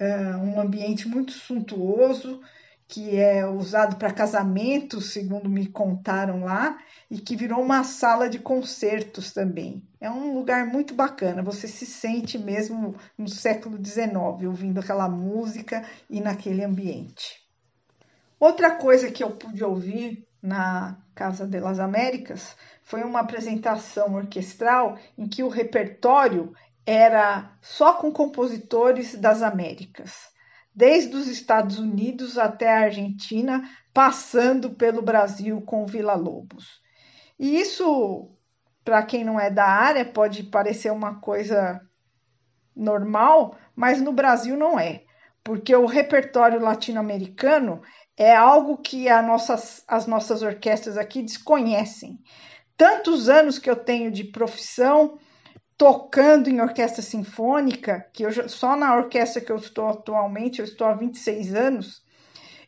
uh, 0.00 0.38
um 0.38 0.60
ambiente 0.60 1.06
muito 1.06 1.30
suntuoso 1.32 2.40
que 2.92 3.18
é 3.18 3.46
usado 3.46 3.96
para 3.96 4.12
casamentos, 4.12 5.14
segundo 5.14 5.48
me 5.48 5.66
contaram 5.66 6.44
lá, 6.44 6.76
e 7.10 7.18
que 7.18 7.34
virou 7.34 7.62
uma 7.62 7.82
sala 7.84 8.28
de 8.28 8.38
concertos 8.38 9.32
também. 9.32 9.82
É 9.98 10.10
um 10.10 10.34
lugar 10.34 10.66
muito 10.66 10.92
bacana, 10.92 11.42
você 11.42 11.66
se 11.66 11.86
sente 11.86 12.38
mesmo 12.38 12.94
no 13.16 13.30
século 13.30 13.82
XIX, 13.82 14.46
ouvindo 14.46 14.78
aquela 14.78 15.08
música 15.08 15.82
e 16.10 16.20
naquele 16.20 16.62
ambiente. 16.62 17.40
Outra 18.38 18.72
coisa 18.72 19.10
que 19.10 19.24
eu 19.24 19.30
pude 19.30 19.64
ouvir 19.64 20.28
na 20.42 20.98
Casa 21.14 21.46
das 21.46 21.78
Américas 21.78 22.54
foi 22.82 23.02
uma 23.04 23.20
apresentação 23.20 24.16
orquestral 24.16 24.98
em 25.16 25.26
que 25.26 25.42
o 25.42 25.48
repertório 25.48 26.52
era 26.84 27.56
só 27.62 27.94
com 27.94 28.12
compositores 28.12 29.14
das 29.14 29.40
Américas 29.40 30.31
desde 30.74 31.14
os 31.14 31.28
Estados 31.28 31.78
Unidos 31.78 32.38
até 32.38 32.72
a 32.72 32.82
Argentina, 32.82 33.62
passando 33.92 34.70
pelo 34.70 35.02
Brasil 35.02 35.60
com 35.60 35.86
Vila 35.86 36.14
Lobos. 36.14 36.80
E 37.38 37.56
isso, 37.60 38.30
para 38.84 39.02
quem 39.02 39.24
não 39.24 39.38
é 39.38 39.50
da 39.50 39.66
área, 39.66 40.04
pode 40.04 40.44
parecer 40.44 40.90
uma 40.90 41.20
coisa 41.20 41.80
normal, 42.74 43.56
mas 43.76 44.00
no 44.00 44.12
Brasil 44.12 44.56
não 44.56 44.78
é, 44.78 45.02
porque 45.44 45.74
o 45.74 45.86
repertório 45.86 46.60
latino-americano 46.60 47.82
é 48.16 48.34
algo 48.34 48.78
que 48.78 49.10
nossas, 49.22 49.84
as 49.86 50.06
nossas 50.06 50.42
orquestras 50.42 50.96
aqui 50.96 51.22
desconhecem. 51.22 52.18
Tantos 52.76 53.28
anos 53.28 53.58
que 53.58 53.68
eu 53.68 53.76
tenho 53.76 54.10
de 54.10 54.24
profissão, 54.24 55.18
tocando 55.76 56.48
em 56.48 56.60
orquestra 56.60 57.02
sinfônica, 57.02 58.06
que 58.12 58.24
eu 58.24 58.48
só 58.48 58.76
na 58.76 58.96
orquestra 58.96 59.40
que 59.40 59.50
eu 59.50 59.56
estou 59.56 59.88
atualmente, 59.88 60.60
eu 60.60 60.64
estou 60.64 60.86
há 60.86 60.94
26 60.94 61.54
anos, 61.54 62.02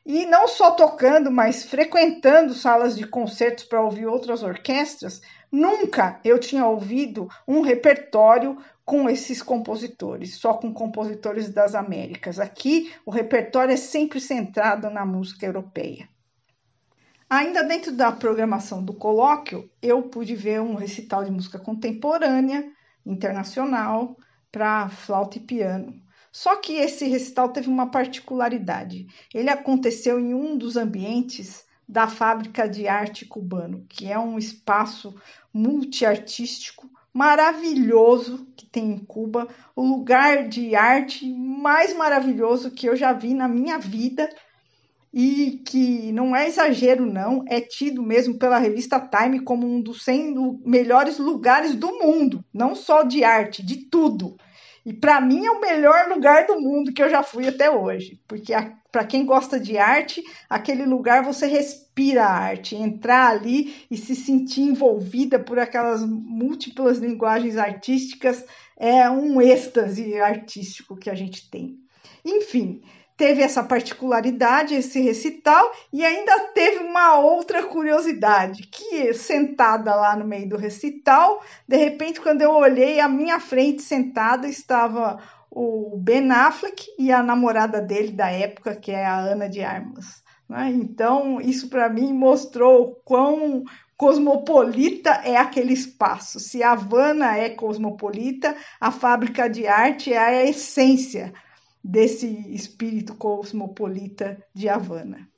e 0.06 0.26
não 0.26 0.46
só 0.46 0.72
tocando, 0.72 1.30
mas 1.30 1.64
frequentando 1.64 2.52
salas 2.52 2.94
de 2.94 3.06
concertos 3.06 3.64
para 3.64 3.80
ouvir 3.80 4.06
outras 4.06 4.42
orquestras, 4.42 5.22
nunca 5.50 6.20
eu 6.22 6.38
tinha 6.38 6.66
ouvido 6.66 7.26
um 7.48 7.62
repertório 7.62 8.58
com 8.84 9.08
esses 9.08 9.40
compositores, 9.42 10.36
só 10.36 10.52
com 10.52 10.74
compositores 10.74 11.48
das 11.48 11.74
Américas. 11.74 12.38
Aqui 12.38 12.92
o 13.06 13.10
repertório 13.10 13.72
é 13.72 13.78
sempre 13.78 14.20
centrado 14.20 14.90
na 14.90 15.06
música 15.06 15.46
europeia. 15.46 16.06
Ainda 17.30 17.64
dentro 17.64 17.90
da 17.90 18.12
programação 18.12 18.84
do 18.84 18.92
colóquio, 18.92 19.70
eu 19.80 20.02
pude 20.02 20.36
ver 20.36 20.60
um 20.60 20.74
recital 20.74 21.24
de 21.24 21.30
música 21.30 21.58
contemporânea 21.58 22.70
internacional 23.04 24.16
para 24.50 24.88
flauta 24.88 25.38
e 25.38 25.40
piano. 25.40 26.00
Só 26.30 26.56
que 26.56 26.74
esse 26.74 27.06
recital 27.06 27.50
teve 27.50 27.68
uma 27.68 27.90
particularidade. 27.90 29.06
Ele 29.32 29.50
aconteceu 29.50 30.18
em 30.18 30.34
um 30.34 30.56
dos 30.56 30.76
ambientes 30.76 31.64
da 31.88 32.08
Fábrica 32.08 32.68
de 32.68 32.88
Arte 32.88 33.24
Cubano, 33.24 33.84
que 33.88 34.10
é 34.10 34.18
um 34.18 34.38
espaço 34.38 35.14
multiartístico 35.52 36.90
maravilhoso 37.12 38.48
que 38.56 38.66
tem 38.66 38.90
em 38.90 38.98
Cuba, 38.98 39.46
o 39.76 39.82
lugar 39.86 40.48
de 40.48 40.74
arte 40.74 41.32
mais 41.32 41.94
maravilhoso 41.94 42.72
que 42.72 42.88
eu 42.88 42.96
já 42.96 43.12
vi 43.12 43.32
na 43.34 43.46
minha 43.46 43.78
vida 43.78 44.28
e 45.16 45.62
que 45.64 46.10
não 46.10 46.34
é 46.34 46.48
exagero, 46.48 47.06
não, 47.06 47.44
é 47.46 47.60
tido 47.60 48.02
mesmo 48.02 48.36
pela 48.36 48.58
revista 48.58 48.98
Time 48.98 49.38
como 49.38 49.64
um 49.64 49.80
dos 49.80 50.02
100 50.02 50.62
melhores 50.66 51.18
lugares 51.18 51.76
do 51.76 51.86
mundo, 52.00 52.44
não 52.52 52.74
só 52.74 53.04
de 53.04 53.22
arte, 53.22 53.64
de 53.64 53.88
tudo. 53.88 54.36
E 54.84 54.92
para 54.92 55.20
mim 55.20 55.46
é 55.46 55.50
o 55.52 55.60
melhor 55.60 56.08
lugar 56.08 56.48
do 56.48 56.60
mundo 56.60 56.92
que 56.92 57.00
eu 57.00 57.08
já 57.08 57.22
fui 57.22 57.46
até 57.46 57.70
hoje, 57.70 58.20
porque 58.26 58.52
para 58.90 59.04
quem 59.04 59.24
gosta 59.24 59.58
de 59.58 59.78
arte, 59.78 60.20
aquele 60.50 60.84
lugar 60.84 61.22
você 61.22 61.46
respira 61.46 62.24
a 62.24 62.32
arte, 62.32 62.74
entrar 62.74 63.30
ali 63.30 63.86
e 63.88 63.96
se 63.96 64.16
sentir 64.16 64.62
envolvida 64.62 65.38
por 65.38 65.60
aquelas 65.60 66.04
múltiplas 66.04 66.98
linguagens 66.98 67.56
artísticas 67.56 68.44
é 68.76 69.08
um 69.08 69.40
êxtase 69.40 70.18
artístico 70.18 70.96
que 70.96 71.08
a 71.08 71.14
gente 71.14 71.48
tem. 71.48 71.78
Enfim, 72.24 72.82
teve 73.16 73.42
essa 73.42 73.62
particularidade, 73.62 74.74
esse 74.74 75.00
recital, 75.00 75.70
e 75.92 76.04
ainda 76.04 76.48
teve 76.48 76.84
uma 76.84 77.18
outra 77.18 77.62
curiosidade, 77.62 78.66
que 78.66 79.14
sentada 79.14 79.94
lá 79.94 80.16
no 80.16 80.26
meio 80.26 80.48
do 80.48 80.56
recital, 80.56 81.42
de 81.66 81.76
repente, 81.76 82.20
quando 82.20 82.42
eu 82.42 82.50
olhei, 82.52 83.00
à 83.00 83.08
minha 83.08 83.38
frente 83.38 83.82
sentada 83.82 84.48
estava 84.48 85.20
o 85.50 85.96
Ben 85.96 86.30
Affleck 86.32 86.84
e 86.98 87.12
a 87.12 87.22
namorada 87.22 87.80
dele 87.80 88.10
da 88.10 88.28
época, 88.30 88.74
que 88.74 88.90
é 88.90 89.06
a 89.06 89.18
Ana 89.18 89.48
de 89.48 89.62
Armas. 89.62 90.22
Né? 90.48 90.70
Então, 90.74 91.40
isso 91.40 91.68
para 91.68 91.88
mim 91.88 92.12
mostrou 92.12 93.00
quão 93.04 93.62
cosmopolita 93.96 95.10
é 95.24 95.36
aquele 95.36 95.72
espaço. 95.72 96.40
Se 96.40 96.64
a 96.64 96.72
Havana 96.72 97.36
é 97.36 97.50
cosmopolita, 97.50 98.56
a 98.80 98.90
fábrica 98.90 99.48
de 99.48 99.68
arte 99.68 100.12
é 100.12 100.18
a 100.18 100.44
essência 100.44 101.32
desse 101.84 102.26
espírito 102.54 103.14
cosmopolita 103.14 104.42
de 104.54 104.70
Havana. 104.70 105.28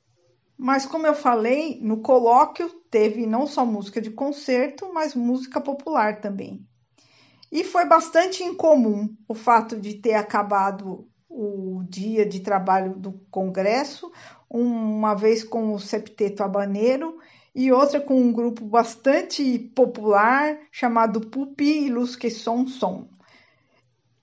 Mas, 0.57 0.85
como 0.85 1.05
eu 1.05 1.13
falei, 1.13 1.79
no 1.81 1.97
colóquio 1.97 2.69
teve 2.89 3.25
não 3.25 3.45
só 3.45 3.65
música 3.65 3.99
de 3.99 4.09
concerto, 4.09 4.89
mas 4.93 5.13
música 5.13 5.59
popular 5.59 6.21
também. 6.21 6.65
E 7.51 7.63
foi 7.65 7.85
bastante 7.85 8.43
incomum 8.43 9.13
o 9.27 9.35
fato 9.35 9.79
de 9.79 9.95
ter 9.95 10.13
acabado 10.13 11.07
o 11.29 11.83
dia 11.87 12.25
de 12.25 12.39
trabalho 12.39 12.95
do 12.95 13.13
Congresso, 13.29 14.11
uma 14.49 15.13
vez 15.13 15.43
com 15.43 15.73
o 15.73 15.79
Septeto 15.79 16.41
Habaneiro 16.41 17.19
e 17.53 17.71
outra 17.71 17.99
com 17.99 18.19
um 18.19 18.31
grupo 18.31 18.65
bastante 18.65 19.59
popular 19.75 20.57
chamado 20.71 21.21
Pupi 21.21 21.85
e 21.85 21.89
Luz 21.89 22.15
que 22.15 22.29
Son 22.29 22.65
Son. 22.67 23.07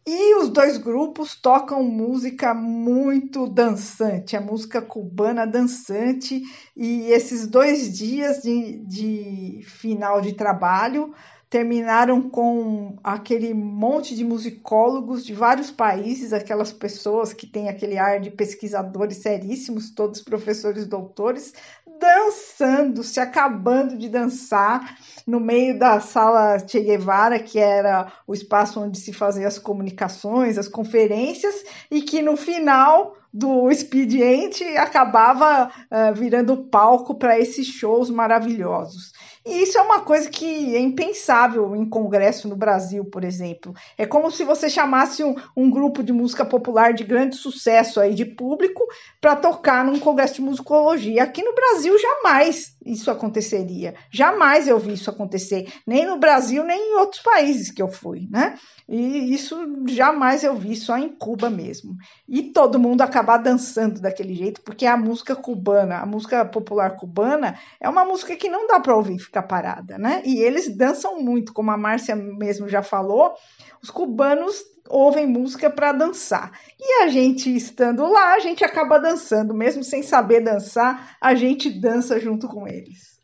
E 0.06 0.34
os 0.34 0.50
dois 0.50 0.76
grupos 0.76 1.34
tocam 1.34 1.82
música 1.82 2.52
muito 2.52 3.46
dançante, 3.48 4.36
a 4.36 4.40
música 4.40 4.82
cubana 4.82 5.46
dançante. 5.46 6.42
E 6.76 7.06
esses 7.10 7.46
dois 7.46 7.96
dias 7.96 8.42
de, 8.42 8.84
de 8.84 9.62
final 9.64 10.20
de 10.20 10.34
trabalho 10.34 11.14
terminaram 11.54 12.20
com 12.20 12.96
aquele 13.04 13.54
monte 13.54 14.16
de 14.16 14.24
musicólogos 14.24 15.24
de 15.24 15.32
vários 15.32 15.70
países, 15.70 16.32
aquelas 16.32 16.72
pessoas 16.72 17.32
que 17.32 17.46
têm 17.46 17.68
aquele 17.68 17.96
ar 17.96 18.18
de 18.18 18.28
pesquisadores 18.28 19.18
seríssimos, 19.18 19.90
todos 19.90 20.20
professores 20.20 20.84
doutores, 20.84 21.54
dançando, 22.00 23.04
se 23.04 23.20
acabando 23.20 23.96
de 23.96 24.08
dançar 24.08 24.98
no 25.24 25.38
meio 25.38 25.78
da 25.78 26.00
sala 26.00 26.58
Che 26.58 26.80
Guevara, 26.80 27.38
que 27.38 27.60
era 27.60 28.12
o 28.26 28.34
espaço 28.34 28.80
onde 28.80 28.98
se 28.98 29.12
faziam 29.12 29.46
as 29.46 29.56
comunicações, 29.56 30.58
as 30.58 30.66
conferências, 30.66 31.54
e 31.88 32.02
que 32.02 32.20
no 32.20 32.36
final 32.36 33.14
do 33.34 33.68
expediente 33.68 34.62
acabava 34.76 35.66
uh, 35.66 36.14
virando 36.14 36.56
palco 36.68 37.16
para 37.16 37.36
esses 37.36 37.66
shows 37.66 38.08
maravilhosos. 38.08 39.12
E 39.44 39.62
isso 39.62 39.76
é 39.76 39.82
uma 39.82 40.00
coisa 40.00 40.30
que 40.30 40.74
é 40.74 40.80
impensável 40.80 41.76
em 41.76 41.84
congresso 41.84 42.48
no 42.48 42.56
Brasil, 42.56 43.04
por 43.04 43.24
exemplo. 43.24 43.74
É 43.98 44.06
como 44.06 44.30
se 44.30 44.42
você 44.42 44.70
chamasse 44.70 45.22
um, 45.22 45.34
um 45.54 45.68
grupo 45.68 46.02
de 46.02 46.14
música 46.14 46.46
popular 46.46 46.94
de 46.94 47.04
grande 47.04 47.36
sucesso 47.36 48.00
aí 48.00 48.14
de 48.14 48.24
público 48.24 48.82
para 49.20 49.36
tocar 49.36 49.84
num 49.84 49.98
congresso 49.98 50.36
de 50.36 50.42
musicologia. 50.42 51.24
Aqui 51.24 51.42
no 51.42 51.54
Brasil 51.54 51.94
jamais 51.98 52.74
isso 52.86 53.10
aconteceria. 53.10 53.94
Jamais 54.10 54.66
eu 54.66 54.78
vi 54.78 54.94
isso 54.94 55.10
acontecer, 55.10 55.70
nem 55.86 56.06
no 56.06 56.18
Brasil, 56.18 56.64
nem 56.64 56.92
em 56.92 56.96
outros 56.96 57.22
países 57.22 57.70
que 57.70 57.82
eu 57.82 57.88
fui, 57.88 58.26
né? 58.30 58.58
E 58.88 59.32
isso 59.32 59.56
jamais 59.88 60.44
eu 60.44 60.54
vi, 60.54 60.76
só 60.76 60.96
em 60.98 61.08
Cuba 61.08 61.48
mesmo. 61.48 61.96
E 62.28 62.42
todo 62.42 62.78
mundo 62.78 63.00
acabar 63.24 63.38
dançando 63.38 64.00
daquele 64.00 64.34
jeito, 64.34 64.60
porque 64.60 64.84
a 64.84 64.96
música 64.96 65.34
cubana, 65.34 65.98
a 65.98 66.06
música 66.06 66.44
popular 66.44 66.96
cubana, 66.96 67.58
é 67.80 67.88
uma 67.88 68.04
música 68.04 68.36
que 68.36 68.50
não 68.50 68.66
dá 68.66 68.78
para 68.78 68.94
ouvir 68.94 69.18
ficar 69.18 69.44
parada, 69.44 69.96
né? 69.96 70.22
E 70.24 70.42
eles 70.42 70.76
dançam 70.76 71.20
muito, 71.20 71.52
como 71.52 71.70
a 71.70 71.76
Márcia 71.76 72.14
mesmo 72.14 72.68
já 72.68 72.82
falou, 72.82 73.34
os 73.82 73.90
cubanos 73.90 74.62
ouvem 74.88 75.26
música 75.26 75.70
para 75.70 75.92
dançar. 75.92 76.52
E 76.78 77.02
a 77.02 77.08
gente 77.08 77.54
estando 77.54 78.06
lá, 78.06 78.34
a 78.34 78.38
gente 78.38 78.62
acaba 78.62 78.98
dançando, 78.98 79.54
mesmo 79.54 79.82
sem 79.82 80.02
saber 80.02 80.40
dançar, 80.40 81.16
a 81.20 81.34
gente 81.34 81.70
dança 81.80 82.20
junto 82.20 82.46
com 82.46 82.68
eles. 82.68 83.14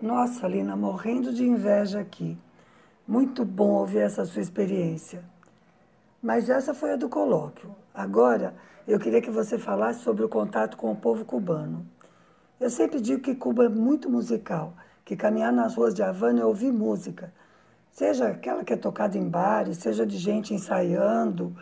Nossa, 0.00 0.46
Lina, 0.46 0.76
morrendo 0.76 1.34
de 1.34 1.42
inveja 1.42 1.98
aqui. 1.98 2.38
Muito 3.06 3.44
bom 3.44 3.70
ouvir 3.80 4.02
essa 4.02 4.24
sua 4.24 4.40
experiência. 4.40 5.24
Mas 6.22 6.50
essa 6.50 6.74
foi 6.74 6.92
a 6.92 6.96
do 6.96 7.08
colóquio. 7.08 7.74
Agora, 7.94 8.54
eu 8.86 8.98
queria 8.98 9.22
que 9.22 9.30
você 9.30 9.56
falasse 9.56 10.00
sobre 10.00 10.24
o 10.24 10.28
contato 10.28 10.76
com 10.76 10.90
o 10.90 10.96
povo 10.96 11.24
cubano. 11.24 11.86
Eu 12.58 12.70
sempre 12.70 13.00
digo 13.00 13.22
que 13.22 13.36
Cuba 13.36 13.66
é 13.66 13.68
muito 13.68 14.10
musical, 14.10 14.74
que 15.04 15.14
caminhar 15.16 15.52
nas 15.52 15.76
ruas 15.76 15.94
de 15.94 16.02
Havana 16.02 16.40
é 16.40 16.44
ouvir 16.44 16.72
música, 16.72 17.32
seja 17.92 18.28
aquela 18.28 18.64
que 18.64 18.72
é 18.72 18.76
tocada 18.76 19.16
em 19.16 19.28
bares, 19.28 19.78
seja 19.78 20.04
de 20.04 20.18
gente 20.18 20.52
ensaiando, 20.52 21.56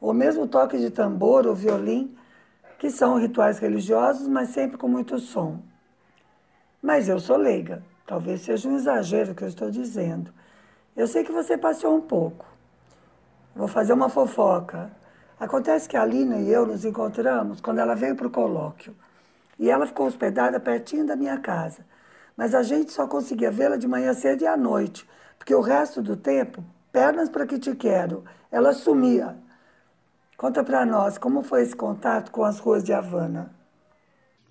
ou 0.00 0.14
mesmo 0.14 0.48
toque 0.48 0.78
de 0.78 0.90
tambor 0.90 1.46
ou 1.46 1.54
violim, 1.54 2.16
que 2.78 2.90
são 2.90 3.18
rituais 3.18 3.58
religiosos, 3.58 4.26
mas 4.26 4.48
sempre 4.48 4.78
com 4.78 4.88
muito 4.88 5.18
som. 5.18 5.60
Mas 6.82 7.06
eu 7.06 7.20
sou 7.20 7.36
leiga, 7.36 7.82
talvez 8.06 8.40
seja 8.40 8.66
um 8.66 8.76
exagero 8.76 9.32
o 9.32 9.34
que 9.34 9.44
eu 9.44 9.48
estou 9.48 9.70
dizendo. 9.70 10.32
Eu 10.96 11.06
sei 11.06 11.22
que 11.22 11.30
você 11.32 11.58
passeou 11.58 11.94
um 11.94 12.00
pouco. 12.00 12.46
Vou 13.54 13.66
fazer 13.66 13.92
uma 13.92 14.08
fofoca. 14.08 14.90
Acontece 15.38 15.88
que 15.88 15.96
a 15.96 16.04
Lina 16.04 16.36
e 16.36 16.50
eu 16.50 16.66
nos 16.66 16.84
encontramos 16.84 17.60
quando 17.60 17.78
ela 17.78 17.94
veio 17.94 18.14
para 18.14 18.26
o 18.26 18.30
colóquio. 18.30 18.94
E 19.58 19.68
ela 19.68 19.86
ficou 19.86 20.06
hospedada 20.06 20.60
pertinho 20.60 21.06
da 21.06 21.16
minha 21.16 21.38
casa. 21.38 21.84
Mas 22.36 22.54
a 22.54 22.62
gente 22.62 22.92
só 22.92 23.06
conseguia 23.06 23.50
vê-la 23.50 23.76
de 23.76 23.88
manhã 23.88 24.14
cedo 24.14 24.42
e 24.42 24.46
à 24.46 24.56
noite, 24.56 25.08
porque 25.36 25.54
o 25.54 25.60
resto 25.60 26.00
do 26.00 26.16
tempo, 26.16 26.64
pernas 26.92 27.28
para 27.28 27.46
que 27.46 27.58
te 27.58 27.74
quero, 27.74 28.24
ela 28.50 28.72
sumia. 28.72 29.36
Conta 30.36 30.64
para 30.64 30.86
nós 30.86 31.18
como 31.18 31.42
foi 31.42 31.62
esse 31.62 31.76
contato 31.76 32.30
com 32.30 32.44
as 32.44 32.58
ruas 32.58 32.82
de 32.82 32.92
Havana. 32.92 33.54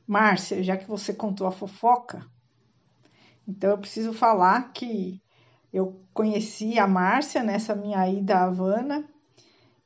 Márcia, 0.06 0.62
já 0.62 0.76
que 0.78 0.88
você 0.88 1.14
contou 1.14 1.48
a 1.48 1.52
fofoca, 1.52 2.26
então 3.48 3.72
eu 3.72 3.78
preciso 3.78 4.14
falar 4.14 4.72
que 4.72 5.22
eu 5.72 6.02
conheci 6.14 6.80
a 6.80 6.88
Márcia 6.88 7.44
nessa 7.44 7.76
minha 7.76 8.08
ida 8.10 8.36
à 8.36 8.44
Havana 8.46 9.08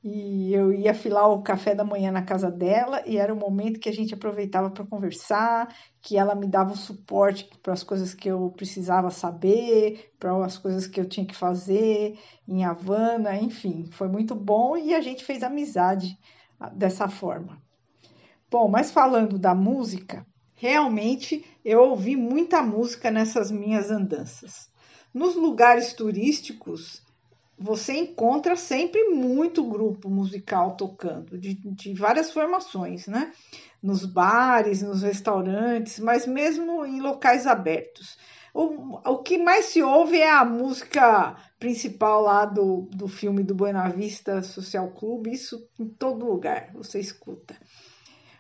e 0.04 0.54
eu 0.54 0.74
ia 0.74 0.94
filar 0.94 1.30
o 1.30 1.42
café 1.42 1.74
da 1.74 1.86
manhã 1.86 2.12
na 2.12 2.22
casa 2.22 2.52
dela 2.52 3.02
e 3.06 3.18
era 3.18 3.34
o 3.34 3.38
momento 3.38 3.80
que 3.80 3.88
a 3.88 3.94
gente 3.94 4.14
aproveitava 4.14 4.70
para 4.70 4.86
conversar, 4.86 5.74
que 6.02 6.18
ela 6.18 6.36
me 6.36 6.46
dava 6.46 6.74
o 6.74 6.78
suporte 6.78 7.50
para 7.62 7.72
as 7.72 7.84
coisas 7.84 8.14
que 8.14 8.30
eu 8.30 8.50
precisava 8.50 9.10
saber, 9.10 10.12
para 10.20 10.46
as 10.46 10.58
coisas 10.58 10.88
que 10.88 11.00
eu 11.00 11.08
tinha 11.08 11.26
que 11.26 11.36
fazer 11.36 12.20
em 12.46 12.66
Havana, 12.66 13.38
enfim, 13.38 13.86
foi 13.92 14.10
muito 14.10 14.36
bom 14.36 14.76
e 14.76 14.94
a 14.94 15.00
gente 15.00 15.24
fez 15.24 15.42
amizade 15.42 16.20
ah, 16.60 16.70
dessa 16.70 17.08
forma. 17.08 17.62
Bom, 18.52 18.68
mas 18.68 18.92
falando 18.92 19.40
da 19.40 19.56
música, 19.56 20.28
realmente 20.54 21.46
eu 21.64 21.82
ouvi 21.82 22.18
muita 22.18 22.62
música 22.62 23.10
nessas 23.10 23.50
minhas 23.50 23.90
andanças. 23.90 24.73
Nos 25.14 25.36
lugares 25.36 25.94
turísticos, 25.94 27.04
você 27.58 27.94
encontra 27.94 28.56
sempre 28.56 29.10
muito 29.10 29.64
grupo 29.64 30.10
musical 30.10 30.76
tocando, 30.76 31.38
de, 31.38 31.54
de 31.54 31.94
várias 31.94 32.32
formações, 32.32 33.08
né? 33.08 33.32
Nos 33.82 34.06
bares, 34.06 34.82
nos 34.82 35.04
restaurantes, 35.04 36.00
mas 36.00 36.26
mesmo 36.26 36.86
em 36.86 37.00
locais 37.00 37.46
abertos. 37.46 38.18
O, 38.54 39.00
o 39.10 39.18
que 39.20 39.38
mais 39.38 39.66
se 39.66 39.82
ouve 39.82 40.20
é 40.20 40.30
a 40.30 40.46
música 40.46 41.36
principal 41.60 42.22
lá 42.22 42.46
do, 42.46 42.88
do 42.92 43.08
filme 43.08 43.44
do 43.44 43.56
Buena 43.56 43.88
Vista 43.90 44.42
Social 44.44 44.92
Clube, 44.92 45.32
isso 45.32 45.68
em 45.80 45.88
todo 45.88 46.26
lugar 46.26 46.72
você 46.74 47.00
escuta. 47.00 47.56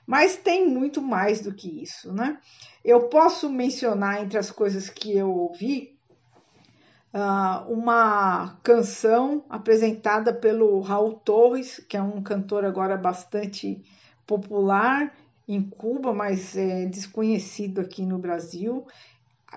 Mas 0.05 0.35
tem 0.35 0.67
muito 0.67 1.01
mais 1.01 1.41
do 1.41 1.53
que 1.53 1.81
isso, 1.81 2.11
né? 2.11 2.37
Eu 2.83 3.07
posso 3.07 3.49
mencionar 3.49 4.21
entre 4.21 4.37
as 4.37 4.51
coisas 4.51 4.89
que 4.89 5.15
eu 5.15 5.31
ouvi 5.31 5.92
uma 7.67 8.57
canção 8.63 9.45
apresentada 9.47 10.33
pelo 10.33 10.79
Raul 10.79 11.13
Torres, 11.13 11.79
que 11.87 11.95
é 11.95 12.01
um 12.01 12.23
cantor 12.23 12.65
agora 12.65 12.97
bastante 12.97 13.83
popular 14.25 15.13
em 15.47 15.61
Cuba, 15.61 16.13
mas 16.13 16.57
é 16.57 16.85
desconhecido 16.85 17.81
aqui 17.81 18.03
no 18.05 18.17
Brasil. 18.17 18.87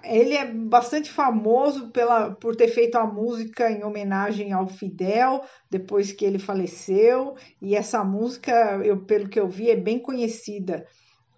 Ele 0.04 0.34
é 0.34 0.44
bastante 0.44 1.10
famoso 1.10 1.88
pela, 1.88 2.30
por 2.32 2.54
ter 2.54 2.68
feito 2.68 2.96
a 2.96 3.06
música 3.06 3.70
em 3.70 3.82
homenagem 3.82 4.52
ao 4.52 4.66
Fidel, 4.66 5.42
depois 5.70 6.12
que 6.12 6.26
ele 6.26 6.38
faleceu, 6.38 7.36
e 7.62 7.74
essa 7.74 8.04
música, 8.04 8.52
eu, 8.84 9.00
pelo 9.00 9.28
que 9.28 9.40
eu 9.40 9.48
vi, 9.48 9.70
é 9.70 9.76
bem 9.76 9.98
conhecida 9.98 10.86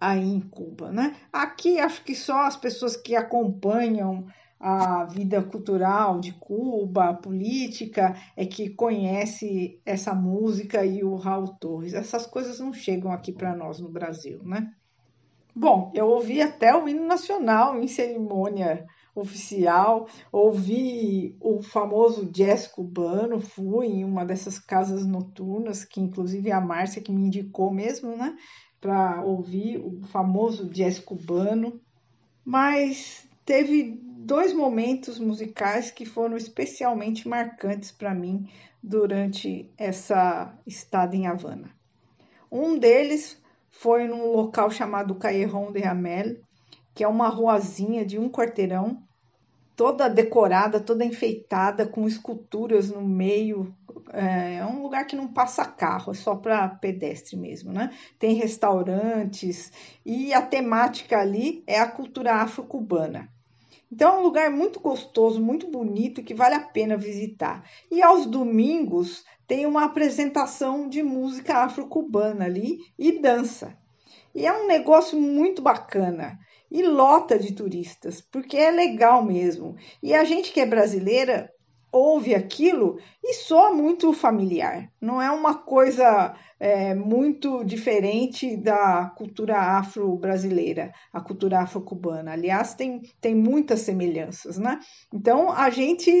aí 0.01 0.29
em 0.29 0.41
Cuba. 0.41 0.91
Né? 0.91 1.15
Aqui 1.31 1.79
acho 1.79 2.03
que 2.03 2.13
só 2.13 2.41
as 2.41 2.57
pessoas 2.57 2.97
que 2.97 3.15
acompanham 3.15 4.27
a 4.59 5.05
vida 5.05 5.41
cultural 5.41 6.19
de 6.19 6.33
Cuba, 6.33 7.09
a 7.09 7.13
política, 7.13 8.15
é 8.35 8.45
que 8.45 8.69
conhece 8.69 9.79
essa 9.85 10.13
música 10.13 10.85
e 10.85 11.03
o 11.03 11.15
Raul 11.15 11.55
Torres. 11.59 11.93
Essas 11.93 12.25
coisas 12.25 12.59
não 12.59 12.73
chegam 12.73 13.11
aqui 13.11 13.31
para 13.31 13.55
nós 13.55 13.79
no 13.79 13.89
Brasil, 13.89 14.41
né? 14.43 14.69
Bom, 15.55 15.91
eu 15.95 16.07
ouvi 16.07 16.41
até 16.41 16.75
o 16.75 16.87
hino 16.87 17.05
nacional 17.05 17.81
em 17.81 17.87
cerimônia 17.87 18.85
oficial, 19.15 20.07
ouvi 20.31 21.35
o 21.41 21.61
famoso 21.61 22.25
jazz 22.31 22.67
cubano, 22.67 23.41
fui 23.41 23.87
em 23.87 24.05
uma 24.05 24.25
dessas 24.25 24.59
casas 24.59 25.05
noturnas, 25.05 25.83
que 25.83 25.99
inclusive 25.99 26.51
a 26.51 26.61
Márcia 26.61 27.01
que 27.01 27.11
me 27.11 27.23
indicou 27.23 27.73
mesmo, 27.73 28.15
né, 28.15 28.35
para 28.79 29.23
ouvir 29.23 29.77
o 29.79 30.01
famoso 30.07 30.69
jazz 30.69 30.99
cubano. 30.99 31.81
Mas 32.45 33.27
teve 33.45 33.99
dois 34.29 34.53
momentos 34.53 35.17
musicais 35.17 35.89
que 35.89 36.05
foram 36.05 36.37
especialmente 36.37 37.27
marcantes 37.27 37.91
para 37.91 38.13
mim 38.13 38.47
durante 38.81 39.73
essa 39.75 40.53
estada 40.67 41.15
em 41.15 41.25
Havana. 41.25 41.71
Um 42.51 42.77
deles 42.77 43.41
foi 43.71 44.07
num 44.07 44.31
local 44.31 44.69
chamado 44.69 45.15
Callejon 45.15 45.71
de 45.71 45.79
Ramel, 45.79 46.37
que 46.93 47.03
é 47.03 47.07
uma 47.07 47.27
ruazinha 47.27 48.05
de 48.05 48.19
um 48.19 48.29
quarteirão, 48.29 49.01
toda 49.75 50.07
decorada, 50.07 50.79
toda 50.79 51.03
enfeitada, 51.03 51.87
com 51.87 52.07
esculturas 52.07 52.91
no 52.91 53.01
meio. 53.01 53.75
É 54.13 54.63
um 54.63 54.83
lugar 54.83 55.07
que 55.07 55.15
não 55.15 55.27
passa 55.27 55.65
carro, 55.65 56.11
é 56.11 56.15
só 56.15 56.35
para 56.35 56.69
pedestre 56.69 57.35
mesmo, 57.35 57.73
né? 57.73 57.91
Tem 58.19 58.35
restaurantes 58.35 59.71
e 60.05 60.31
a 60.35 60.41
temática 60.43 61.17
ali 61.17 61.63
é 61.65 61.79
a 61.79 61.89
cultura 61.89 62.35
afro-cubana. 62.35 63.27
Então 63.91 64.15
é 64.15 64.19
um 64.19 64.23
lugar 64.23 64.51
muito 64.51 64.79
gostoso, 64.79 65.41
muito 65.41 65.67
bonito 65.67 66.23
que 66.23 66.33
vale 66.33 66.55
a 66.55 66.59
pena 66.59 66.95
visitar. 66.95 67.67
E 67.91 68.01
aos 68.03 68.25
domingos 68.25 69.23
tem 69.47 69.65
uma 69.65 69.85
apresentação 69.85 70.87
de 70.87 71.01
música 71.01 71.63
afro-cubana 71.63 72.45
ali 72.45 72.77
e 72.97 73.19
dança. 73.19 73.75
E 74.33 74.45
é 74.45 74.53
um 74.53 74.67
negócio 74.67 75.19
muito 75.19 75.61
bacana. 75.61 76.37
e 76.71 76.83
lota 76.83 77.39
de 77.39 77.53
turistas, 77.53 78.21
porque 78.21 78.55
é 78.55 78.69
legal 78.69 79.25
mesmo. 79.25 79.75
E 80.03 80.13
a 80.13 80.23
gente 80.23 80.53
que 80.53 80.59
é 80.59 80.65
brasileira 80.67 81.51
ouve 81.91 82.35
aquilo 82.35 82.99
e 83.23 83.33
soa 83.33 83.73
muito 83.73 84.13
familiar. 84.13 84.91
Não 85.01 85.21
é 85.21 85.29
uma 85.31 85.55
coisa 85.55 86.35
é, 86.59 86.93
muito 86.93 87.63
diferente 87.63 88.57
da 88.57 89.11
cultura 89.17 89.57
afro-brasileira, 89.57 90.91
a 91.13 91.21
cultura 91.21 91.61
afro-cubana. 91.61 92.33
Aliás, 92.33 92.73
tem, 92.73 93.01
tem 93.21 93.33
muitas 93.33 93.81
semelhanças, 93.81 94.57
né? 94.57 94.79
Então, 95.13 95.51
a 95.51 95.69
gente, 95.69 96.11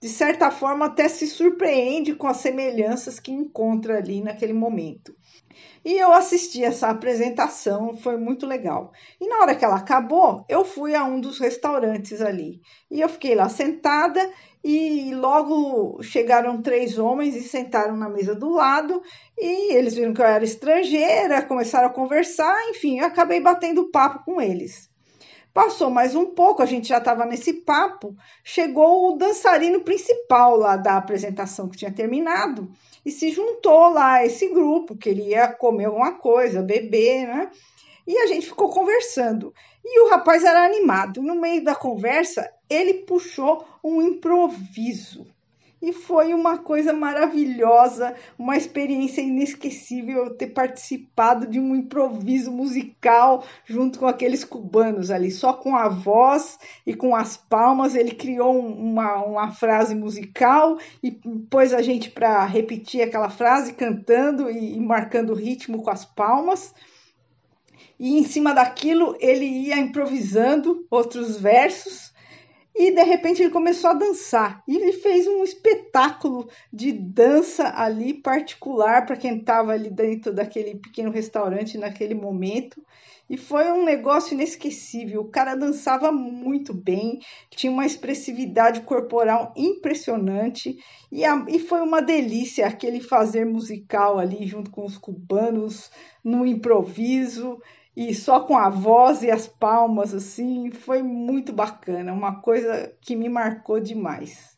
de 0.00 0.08
certa 0.08 0.50
forma, 0.50 0.86
até 0.86 1.08
se 1.08 1.26
surpreende 1.26 2.14
com 2.14 2.26
as 2.26 2.38
semelhanças 2.38 3.20
que 3.20 3.30
encontra 3.30 3.98
ali 3.98 4.22
naquele 4.22 4.52
momento. 4.52 5.14
E 5.84 5.94
eu 5.94 6.12
assisti 6.12 6.62
essa 6.62 6.88
apresentação, 6.88 7.96
foi 7.96 8.16
muito 8.16 8.46
legal. 8.46 8.92
E 9.20 9.26
na 9.26 9.38
hora 9.38 9.54
que 9.54 9.64
ela 9.64 9.76
acabou, 9.76 10.44
eu 10.48 10.64
fui 10.64 10.94
a 10.94 11.04
um 11.04 11.20
dos 11.20 11.38
restaurantes 11.38 12.20
ali. 12.20 12.60
E 12.90 13.00
eu 13.00 13.08
fiquei 13.08 13.34
lá 13.34 13.48
sentada 13.48 14.32
e 14.62 15.12
logo 15.14 16.00
chegaram 16.02 16.62
três 16.62 16.98
homens 16.98 17.34
e 17.34 17.40
sentaram 17.42 17.96
na 17.96 18.08
mesa 18.08 18.34
do 18.34 18.50
lado. 18.50 19.02
E 19.36 19.74
eles 19.74 19.94
viram 19.94 20.14
que 20.14 20.20
eu 20.20 20.26
era 20.26 20.44
estrangeira, 20.44 21.42
começaram 21.42 21.88
a 21.88 21.92
conversar, 21.92 22.56
enfim, 22.70 23.00
eu 23.00 23.06
acabei 23.06 23.40
batendo 23.40 23.90
papo 23.90 24.24
com 24.24 24.40
eles. 24.40 24.91
Passou 25.52 25.90
mais 25.90 26.14
um 26.14 26.26
pouco, 26.26 26.62
a 26.62 26.66
gente 26.66 26.88
já 26.88 26.96
estava 26.98 27.26
nesse 27.26 27.52
papo. 27.52 28.16
Chegou 28.42 29.12
o 29.12 29.16
dançarino 29.18 29.80
principal 29.80 30.56
lá 30.56 30.76
da 30.76 30.96
apresentação 30.96 31.68
que 31.68 31.76
tinha 31.76 31.92
terminado 31.92 32.70
e 33.04 33.10
se 33.10 33.30
juntou 33.30 33.90
lá 33.90 34.24
esse 34.24 34.48
grupo, 34.48 34.96
queria 34.96 35.48
comer 35.48 35.86
alguma 35.86 36.12
coisa, 36.12 36.62
beber, 36.62 37.26
né? 37.26 37.50
E 38.06 38.16
a 38.16 38.26
gente 38.26 38.46
ficou 38.46 38.70
conversando. 38.70 39.52
E 39.84 40.00
o 40.00 40.08
rapaz 40.08 40.42
era 40.42 40.64
animado. 40.64 41.22
No 41.22 41.34
meio 41.34 41.62
da 41.62 41.74
conversa, 41.74 42.48
ele 42.70 42.94
puxou 42.94 43.64
um 43.82 44.00
improviso. 44.00 45.26
E 45.82 45.92
foi 45.92 46.32
uma 46.32 46.58
coisa 46.58 46.92
maravilhosa, 46.92 48.14
uma 48.38 48.56
experiência 48.56 49.20
inesquecível 49.20 50.30
ter 50.30 50.46
participado 50.46 51.44
de 51.44 51.58
um 51.58 51.74
improviso 51.74 52.52
musical 52.52 53.44
junto 53.64 53.98
com 53.98 54.06
aqueles 54.06 54.44
cubanos 54.44 55.10
ali. 55.10 55.28
Só 55.32 55.52
com 55.52 55.74
a 55.74 55.88
voz 55.88 56.56
e 56.86 56.94
com 56.94 57.16
as 57.16 57.36
palmas, 57.36 57.96
ele 57.96 58.12
criou 58.12 58.56
uma, 58.60 59.24
uma 59.24 59.50
frase 59.50 59.92
musical 59.92 60.78
e 61.02 61.10
pôs 61.50 61.74
a 61.74 61.82
gente 61.82 62.10
para 62.10 62.46
repetir 62.46 63.02
aquela 63.02 63.28
frase 63.28 63.72
cantando 63.72 64.48
e, 64.48 64.76
e 64.76 64.80
marcando 64.80 65.30
o 65.30 65.36
ritmo 65.36 65.82
com 65.82 65.90
as 65.90 66.04
palmas 66.04 66.72
e 67.98 68.18
em 68.18 68.24
cima 68.24 68.54
daquilo 68.54 69.16
ele 69.20 69.44
ia 69.44 69.78
improvisando 69.78 70.86
outros 70.90 71.38
versos 71.38 72.11
e 72.74 72.90
de 72.90 73.02
repente 73.02 73.42
ele 73.42 73.50
começou 73.50 73.90
a 73.90 73.94
dançar. 73.94 74.62
E 74.66 74.76
ele 74.76 74.92
fez 74.92 75.26
um 75.26 75.44
espetáculo 75.44 76.48
de 76.72 76.92
dança 76.92 77.72
ali 77.76 78.14
particular 78.14 79.04
para 79.04 79.16
quem 79.16 79.38
estava 79.38 79.72
ali 79.72 79.90
dentro 79.90 80.32
daquele 80.32 80.76
pequeno 80.76 81.10
restaurante 81.10 81.76
naquele 81.76 82.14
momento. 82.14 82.82
E 83.28 83.36
foi 83.36 83.70
um 83.72 83.84
negócio 83.84 84.34
inesquecível. 84.34 85.22
O 85.22 85.30
cara 85.30 85.54
dançava 85.54 86.10
muito 86.12 86.74
bem, 86.74 87.20
tinha 87.50 87.72
uma 87.72 87.86
expressividade 87.86 88.82
corporal 88.82 89.54
impressionante. 89.56 90.76
E, 91.10 91.24
a, 91.24 91.44
e 91.48 91.58
foi 91.58 91.80
uma 91.80 92.02
delícia 92.02 92.66
aquele 92.66 93.00
fazer 93.00 93.46
musical 93.46 94.18
ali 94.18 94.46
junto 94.46 94.70
com 94.70 94.84
os 94.84 94.98
cubanos, 94.98 95.90
no 96.22 96.44
improviso 96.44 97.58
e 97.96 98.14
só 98.14 98.40
com 98.40 98.56
a 98.56 98.70
voz 98.70 99.22
e 99.22 99.30
as 99.30 99.46
palmas, 99.46 100.14
assim, 100.14 100.70
foi 100.70 101.02
muito 101.02 101.52
bacana, 101.52 102.12
uma 102.12 102.40
coisa 102.40 102.92
que 103.00 103.14
me 103.14 103.28
marcou 103.28 103.78
demais. 103.78 104.56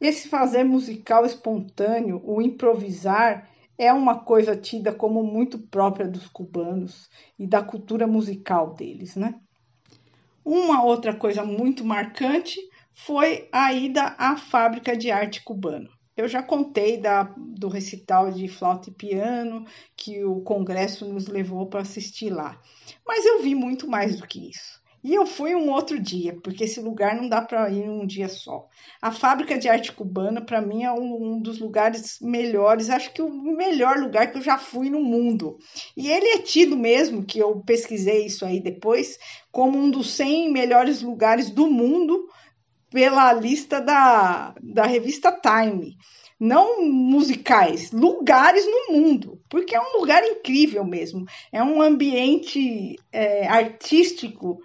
Esse 0.00 0.28
fazer 0.28 0.62
musical 0.62 1.26
espontâneo, 1.26 2.22
o 2.24 2.40
improvisar, 2.40 3.48
é 3.76 3.92
uma 3.92 4.20
coisa 4.20 4.56
tida 4.56 4.92
como 4.92 5.22
muito 5.22 5.58
própria 5.58 6.06
dos 6.06 6.28
cubanos 6.28 7.08
e 7.38 7.46
da 7.46 7.62
cultura 7.62 8.06
musical 8.06 8.74
deles, 8.74 9.16
né? 9.16 9.34
Uma 10.44 10.82
outra 10.82 11.14
coisa 11.14 11.44
muito 11.44 11.84
marcante 11.84 12.58
foi 12.94 13.48
a 13.52 13.72
ida 13.72 14.16
à 14.18 14.36
fábrica 14.36 14.96
de 14.96 15.10
arte 15.10 15.42
cubana. 15.44 15.88
Eu 16.18 16.26
já 16.26 16.42
contei 16.42 16.96
da, 16.96 17.22
do 17.36 17.68
recital 17.68 18.32
de 18.32 18.48
flauta 18.48 18.90
e 18.90 18.92
piano 18.92 19.64
que 19.96 20.24
o 20.24 20.40
congresso 20.40 21.06
nos 21.06 21.28
levou 21.28 21.66
para 21.66 21.82
assistir 21.82 22.28
lá. 22.28 22.60
Mas 23.06 23.24
eu 23.24 23.40
vi 23.40 23.54
muito 23.54 23.88
mais 23.88 24.16
do 24.16 24.26
que 24.26 24.50
isso. 24.50 24.82
E 25.04 25.14
eu 25.14 25.24
fui 25.24 25.54
um 25.54 25.70
outro 25.70 25.96
dia, 25.96 26.36
porque 26.42 26.64
esse 26.64 26.80
lugar 26.80 27.14
não 27.14 27.28
dá 27.28 27.40
para 27.40 27.70
ir 27.70 27.88
um 27.88 28.04
dia 28.04 28.28
só. 28.28 28.66
A 29.00 29.12
Fábrica 29.12 29.56
de 29.56 29.68
Arte 29.68 29.92
Cubana, 29.92 30.40
para 30.40 30.60
mim, 30.60 30.82
é 30.82 30.90
um, 30.90 31.34
um, 31.34 31.40
dos 31.40 31.60
lugares 31.60 32.18
melhores, 32.20 32.90
acho 32.90 33.12
que 33.12 33.22
o 33.22 33.30
melhor 33.30 33.98
lugar 33.98 34.32
que 34.32 34.38
eu 34.38 34.42
já 34.42 34.58
fui 34.58 34.90
no 34.90 35.00
mundo. 35.00 35.56
E 35.96 36.10
ele 36.10 36.30
é 36.30 36.38
tido 36.38 36.76
mesmo, 36.76 37.24
que 37.24 37.38
eu 37.38 37.60
pesquisei 37.60 38.26
isso 38.26 38.44
aí 38.44 38.58
depois, 38.58 39.20
como 39.52 39.78
um 39.78 39.88
dos 39.88 40.10
100 40.14 40.50
melhores 40.50 41.00
lugares 41.00 41.48
do 41.48 41.70
mundo 41.70 42.28
pela 42.90 43.32
lista 43.32 43.80
da, 43.80 44.54
da 44.62 44.86
revista 44.86 45.32
Time. 45.32 45.96
Não 46.40 46.84
musicais, 46.84 47.90
lugares 47.90 48.64
no 48.64 48.94
mundo, 48.94 49.40
porque 49.48 49.74
é 49.74 49.80
um 49.80 49.98
lugar 49.98 50.22
incrível 50.22 50.84
mesmo. 50.84 51.24
É 51.50 51.62
um 51.62 51.82
ambiente 51.82 52.94
é, 53.10 53.48
artístico 53.48 54.58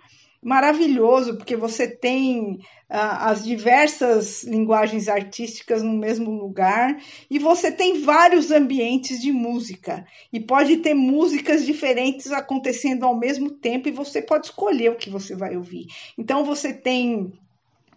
maravilhoso, 0.43 1.37
porque 1.37 1.55
você 1.55 1.87
tem 1.87 2.59
ah, 2.89 3.29
as 3.29 3.43
diversas 3.43 4.43
linguagens 4.43 5.07
artísticas 5.07 5.81
no 5.81 5.93
mesmo 5.93 6.31
lugar 6.31 6.95
e 7.29 7.39
você 7.39 7.71
tem 7.71 8.01
vários 8.01 8.51
ambientes 8.51 9.21
de 9.21 9.31
música 9.31 10.05
e 10.31 10.39
pode 10.39 10.77
ter 10.77 10.93
músicas 10.93 11.65
diferentes 11.65 12.31
acontecendo 12.31 13.05
ao 13.05 13.17
mesmo 13.17 13.49
tempo 13.49 13.87
e 13.87 13.91
você 13.91 14.21
pode 14.21 14.47
escolher 14.47 14.91
o 14.91 14.97
que 14.97 15.09
você 15.09 15.35
vai 15.35 15.55
ouvir. 15.55 15.87
Então 16.17 16.43
você 16.43 16.73
tem 16.73 17.31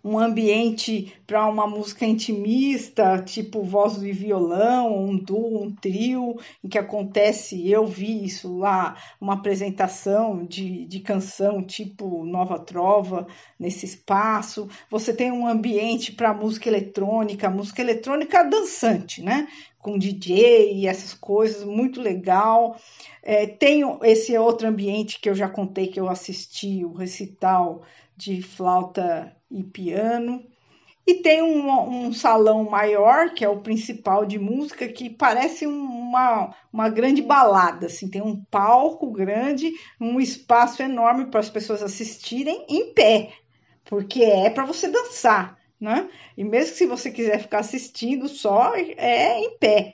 um 0.07 0.21
ambiente 0.21 1.13
para 1.27 1.45
uma 1.49 1.67
música 1.67 2.07
intimista, 2.07 3.21
tipo 3.23 3.65
voz 3.65 4.01
e 4.01 4.13
violão, 4.13 4.97
um 4.97 5.19
duo, 5.19 5.65
um 5.65 5.75
trio, 5.75 6.39
em 6.63 6.69
que 6.69 6.79
acontece, 6.79 7.69
eu 7.69 7.85
vi 7.85 8.25
isso 8.25 8.57
lá, 8.57 8.97
uma 9.21 9.35
apresentação 9.35 10.47
de, 10.47 10.87
de 10.87 11.01
canção 11.01 11.61
tipo 11.61 12.25
Nova 12.25 12.57
Trova 12.57 13.27
nesse 13.59 13.85
espaço. 13.85 14.69
Você 14.89 15.13
tem 15.13 15.33
um 15.33 15.45
ambiente 15.45 16.13
para 16.13 16.33
música 16.33 16.69
eletrônica, 16.69 17.51
música 17.51 17.83
eletrônica 17.83 18.45
dançante, 18.45 19.21
né? 19.21 19.49
com 19.87 19.97
DJ 19.97 20.73
e 20.75 20.87
essas 20.89 21.15
coisas, 21.15 21.63
muito 21.63 22.01
legal. 22.01 22.77
É, 23.23 23.47
tem 23.47 23.83
esse 24.03 24.37
outro 24.37 24.67
ambiente 24.67 25.21
que 25.21 25.31
eu 25.31 25.35
já 25.35 25.49
contei 25.49 25.87
que 25.87 26.01
eu 26.01 26.09
assisti, 26.09 26.85
o 26.85 26.93
recital 26.93 27.83
de 28.17 28.43
flauta 28.43 29.37
e 29.51 29.63
piano. 29.63 30.45
E 31.07 31.15
tem 31.23 31.41
um, 31.41 32.07
um, 32.07 32.13
salão 32.13 32.65
maior, 32.65 33.33
que 33.33 33.45
é 33.45 33.49
o 33.49 33.61
principal 33.61 34.27
de 34.27 34.41
música, 34.41 34.89
que 34.89 35.09
parece 35.09 35.65
uma, 35.65 36.53
uma 36.73 36.89
grande 36.89 37.23
balada. 37.23 37.87
Assim, 37.87 38.09
tem 38.09 38.21
um 38.21 38.43
palco 38.51 39.13
grande, 39.13 39.73
um 40.01 40.21
espaço 40.21 40.83
enorme 40.83 41.27
para 41.27 41.39
as 41.39 41.49
pessoas 41.49 41.81
assistirem 41.81 42.67
em 42.69 42.93
pé, 42.93 43.31
porque 43.85 44.25
é 44.25 44.51
para 44.51 44.65
você 44.65 44.89
dançar. 44.89 45.57
Né? 45.81 46.09
E 46.37 46.43
mesmo 46.43 46.75
se 46.75 46.87
você 46.87 47.11
quiser 47.11 47.39
ficar 47.39 47.61
assistindo 47.61 48.29
só, 48.29 48.75
é 48.75 49.39
em 49.39 49.57
pé. 49.59 49.93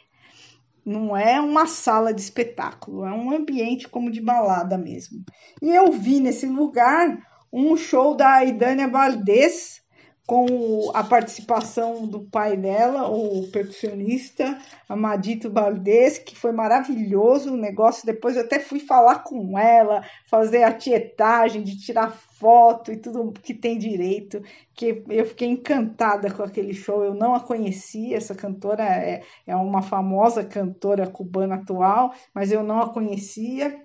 Não 0.85 1.17
é 1.17 1.41
uma 1.41 1.67
sala 1.67 2.13
de 2.13 2.21
espetáculo, 2.21 3.05
é 3.05 3.13
um 3.13 3.31
ambiente 3.31 3.89
como 3.89 4.11
de 4.11 4.21
balada 4.21 4.79
mesmo. 4.79 5.23
E 5.61 5.69
eu 5.69 5.93
vi 5.93 6.21
nesse 6.21 6.47
lugar 6.47 7.19
um 7.53 7.77
show 7.77 8.17
da 8.17 8.45
Idânia 8.45 8.89
Valdez 8.89 9.83
com 10.27 10.91
a 10.95 11.03
participação 11.03 12.07
do 12.07 12.21
pai 12.21 12.57
dela, 12.57 13.09
o 13.09 13.51
percussionista 13.51 14.57
Amadito 14.89 15.51
Valdez, 15.51 16.17
que 16.19 16.37
foi 16.37 16.53
maravilhoso 16.53 17.53
o 17.53 17.57
negócio. 17.57 18.07
Depois 18.07 18.37
eu 18.37 18.43
até 18.45 18.61
fui 18.61 18.79
falar 18.79 19.25
com 19.25 19.59
ela, 19.59 20.03
fazer 20.31 20.63
a 20.63 20.73
tietagem 20.73 21.63
de 21.63 21.77
tirar 21.77 22.13
foto 22.13 22.93
e 22.93 22.97
tudo 22.97 23.33
que 23.33 23.53
tem 23.53 23.77
direito, 23.77 24.41
que 24.75 25.03
eu 25.11 25.27
fiquei 25.27 25.49
encantada 25.49 26.33
com 26.33 26.43
aquele 26.43 26.73
show. 26.73 27.05
Eu 27.05 27.15
não 27.15 27.35
a 27.35 27.41
conhecia, 27.41 28.17
essa 28.17 28.35
cantora 28.35 28.85
é, 28.85 29.23
é 29.47 29.57
uma 29.57 29.83
famosa 29.83 30.45
cantora 30.45 31.07
cubana 31.07 31.57
atual, 31.57 32.15
mas 32.33 32.53
eu 32.53 32.63
não 32.63 32.81
a 32.81 32.93
conhecia 32.93 33.83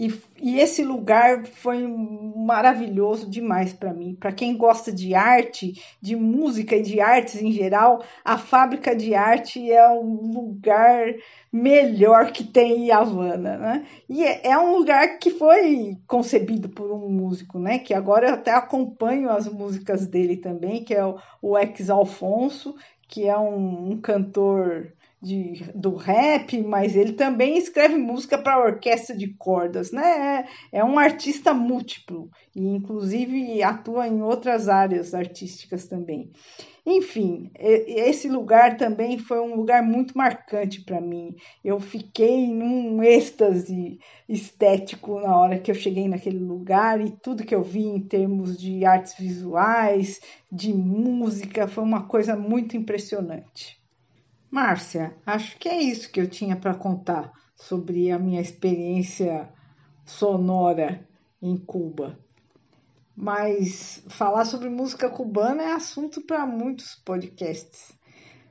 E, 0.00 0.10
e 0.40 0.58
esse 0.58 0.82
lugar 0.82 1.44
foi 1.44 1.86
maravilhoso 1.86 3.28
demais 3.28 3.74
para 3.74 3.92
mim. 3.92 4.16
Para 4.18 4.32
quem 4.32 4.56
gosta 4.56 4.90
de 4.90 5.14
arte, 5.14 5.74
de 6.00 6.16
música 6.16 6.74
e 6.74 6.80
de 6.80 7.02
artes 7.02 7.42
em 7.42 7.52
geral, 7.52 8.02
a 8.24 8.38
fábrica 8.38 8.96
de 8.96 9.14
arte 9.14 9.70
é 9.70 9.86
um 9.90 10.32
lugar 10.32 11.14
melhor 11.52 12.32
que 12.32 12.42
tem 12.42 12.86
em 12.86 12.90
Havana, 12.90 13.58
né? 13.58 13.86
E 14.08 14.24
é, 14.24 14.48
é 14.48 14.58
um 14.58 14.74
lugar 14.74 15.18
que 15.18 15.32
foi 15.32 15.98
concebido 16.06 16.70
por 16.70 16.90
um 16.90 17.10
músico, 17.10 17.58
né? 17.58 17.78
Que 17.78 17.92
agora 17.92 18.28
eu 18.28 18.34
até 18.36 18.52
acompanho 18.52 19.28
as 19.28 19.46
músicas 19.48 20.06
dele 20.06 20.38
também, 20.38 20.82
que 20.82 20.94
é 20.94 21.04
o, 21.04 21.18
o 21.42 21.58
Ex 21.58 21.90
Alfonso, 21.90 22.74
que 23.06 23.28
é 23.28 23.38
um, 23.38 23.90
um 23.90 24.00
cantor 24.00 24.94
de, 25.22 25.70
do 25.74 25.94
rap, 25.94 26.62
mas 26.62 26.96
ele 26.96 27.12
também 27.12 27.58
escreve 27.58 27.96
música 27.96 28.38
para 28.38 28.64
orquestra 28.64 29.14
de 29.14 29.28
cordas, 29.34 29.92
né? 29.92 30.46
É, 30.72 30.78
é 30.78 30.84
um 30.84 30.98
artista 30.98 31.52
múltiplo 31.52 32.30
e, 32.56 32.66
inclusive, 32.66 33.62
atua 33.62 34.08
em 34.08 34.22
outras 34.22 34.68
áreas 34.68 35.12
artísticas 35.12 35.86
também. 35.86 36.30
Enfim, 36.86 37.50
esse 37.58 38.26
lugar 38.28 38.78
também 38.78 39.18
foi 39.18 39.38
um 39.38 39.54
lugar 39.54 39.82
muito 39.82 40.16
marcante 40.16 40.80
para 40.80 41.00
mim. 41.00 41.36
Eu 41.62 41.78
fiquei 41.78 42.48
num 42.48 43.02
êxtase 43.02 43.98
estético 44.26 45.20
na 45.20 45.36
hora 45.36 45.58
que 45.58 45.70
eu 45.70 45.74
cheguei 45.74 46.08
naquele 46.08 46.38
lugar 46.38 46.98
e 47.00 47.10
tudo 47.10 47.44
que 47.44 47.54
eu 47.54 47.62
vi 47.62 47.84
em 47.84 48.00
termos 48.00 48.58
de 48.58 48.86
artes 48.86 49.14
visuais, 49.18 50.20
de 50.50 50.72
música, 50.72 51.68
foi 51.68 51.84
uma 51.84 52.06
coisa 52.06 52.34
muito 52.34 52.76
impressionante. 52.76 53.79
Márcia, 54.50 55.16
acho 55.24 55.56
que 55.58 55.68
é 55.68 55.80
isso 55.80 56.10
que 56.10 56.20
eu 56.20 56.28
tinha 56.28 56.56
para 56.56 56.74
contar 56.74 57.30
sobre 57.54 58.10
a 58.10 58.18
minha 58.18 58.40
experiência 58.40 59.48
sonora 60.04 61.06
em 61.40 61.56
Cuba. 61.56 62.18
Mas 63.14 64.02
falar 64.08 64.44
sobre 64.44 64.68
música 64.68 65.08
cubana 65.08 65.62
é 65.62 65.72
assunto 65.72 66.20
para 66.22 66.44
muitos 66.46 66.96
podcasts. 66.96 67.96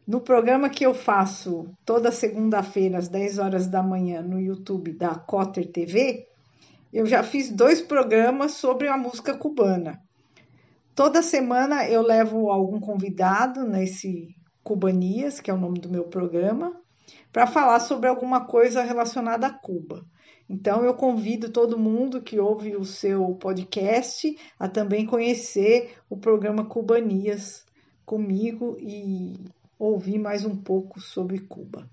No 0.07 0.21
programa 0.21 0.69
que 0.69 0.85
eu 0.85 0.93
faço 0.93 1.69
toda 1.85 2.13
segunda-feira 2.13 2.97
às 2.97 3.09
10 3.09 3.37
horas 3.37 3.67
da 3.67 3.83
manhã 3.83 4.21
no 4.21 4.39
YouTube 4.39 4.93
da 4.93 5.15
Cotter 5.15 5.69
TV, 5.69 6.27
eu 6.93 7.05
já 7.05 7.23
fiz 7.23 7.51
dois 7.51 7.81
programas 7.81 8.53
sobre 8.53 8.87
a 8.87 8.97
música 8.97 9.37
cubana. 9.37 10.01
Toda 10.95 11.21
semana 11.21 11.87
eu 11.89 12.01
levo 12.01 12.49
algum 12.49 12.79
convidado 12.79 13.65
nesse 13.65 14.38
Cubanias, 14.69 15.39
que 15.39 15.49
é 15.49 15.53
o 15.53 15.57
nome 15.57 15.79
do 15.79 15.89
meu 15.89 16.03
programa, 16.03 16.79
para 17.33 17.47
falar 17.47 17.79
sobre 17.79 18.07
alguma 18.07 18.45
coisa 18.45 18.83
relacionada 18.83 19.47
a 19.47 19.51
Cuba. 19.51 20.05
Então, 20.47 20.83
eu 20.83 20.93
convido 20.93 21.49
todo 21.49 21.75
mundo 21.75 22.21
que 22.21 22.39
ouve 22.39 22.75
o 22.75 22.85
seu 22.85 23.33
podcast 23.33 24.37
a 24.59 24.69
também 24.69 25.07
conhecer 25.07 25.97
o 26.07 26.15
programa 26.15 26.65
Cubanias 26.65 27.65
comigo 28.05 28.77
e 28.79 29.43
ouvir 29.79 30.19
mais 30.19 30.45
um 30.45 30.55
pouco 30.55 31.01
sobre 31.01 31.39
Cuba. 31.39 31.89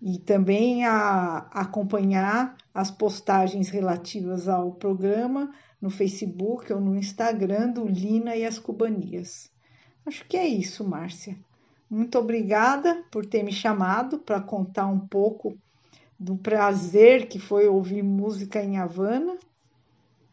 E 0.00 0.18
também 0.18 0.86
a 0.86 1.50
acompanhar 1.52 2.56
as 2.72 2.90
postagens 2.90 3.68
relativas 3.68 4.48
ao 4.48 4.72
programa 4.72 5.52
no 5.82 5.90
Facebook 5.90 6.72
ou 6.72 6.80
no 6.80 6.96
Instagram 6.96 7.72
do 7.72 7.86
Lina 7.86 8.34
e 8.34 8.46
as 8.46 8.58
Cubanias. 8.58 9.50
Acho 10.06 10.24
que 10.24 10.38
é 10.38 10.46
isso, 10.46 10.82
Márcia. 10.82 11.36
Muito 11.90 12.18
obrigada 12.18 13.02
por 13.10 13.24
ter 13.24 13.42
me 13.42 13.52
chamado 13.52 14.18
para 14.18 14.40
contar 14.40 14.86
um 14.86 15.00
pouco 15.00 15.56
do 16.18 16.36
prazer 16.36 17.28
que 17.28 17.38
foi 17.38 17.66
ouvir 17.66 18.02
música 18.02 18.62
em 18.62 18.76
Havana 18.76 19.38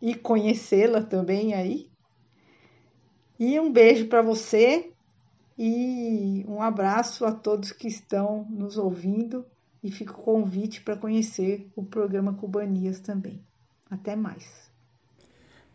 e 0.02 0.14
conhecê-la 0.16 1.02
também 1.02 1.54
aí. 1.54 1.90
E 3.40 3.60
um 3.60 3.72
beijo 3.72 4.08
para 4.08 4.22
você 4.22 4.92
e 5.58 6.44
um 6.48 6.62
abraço 6.62 7.24
a 7.26 7.32
todos 7.32 7.72
que 7.72 7.88
estão 7.88 8.46
nos 8.50 8.78
ouvindo 8.78 9.46
e 9.84 9.92
fica 9.92 10.12
o 10.14 10.24
convite 10.24 10.82
para 10.82 10.98
conhecer 10.98 11.70
o 11.76 11.84
programa 11.84 12.34
Cubanias 12.34 13.00
também. 13.00 13.42
Até 13.90 14.16
mais. 14.16 14.72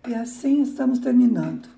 E 0.09 0.15
assim 0.15 0.63
estamos 0.63 0.99
terminando. 0.99 1.69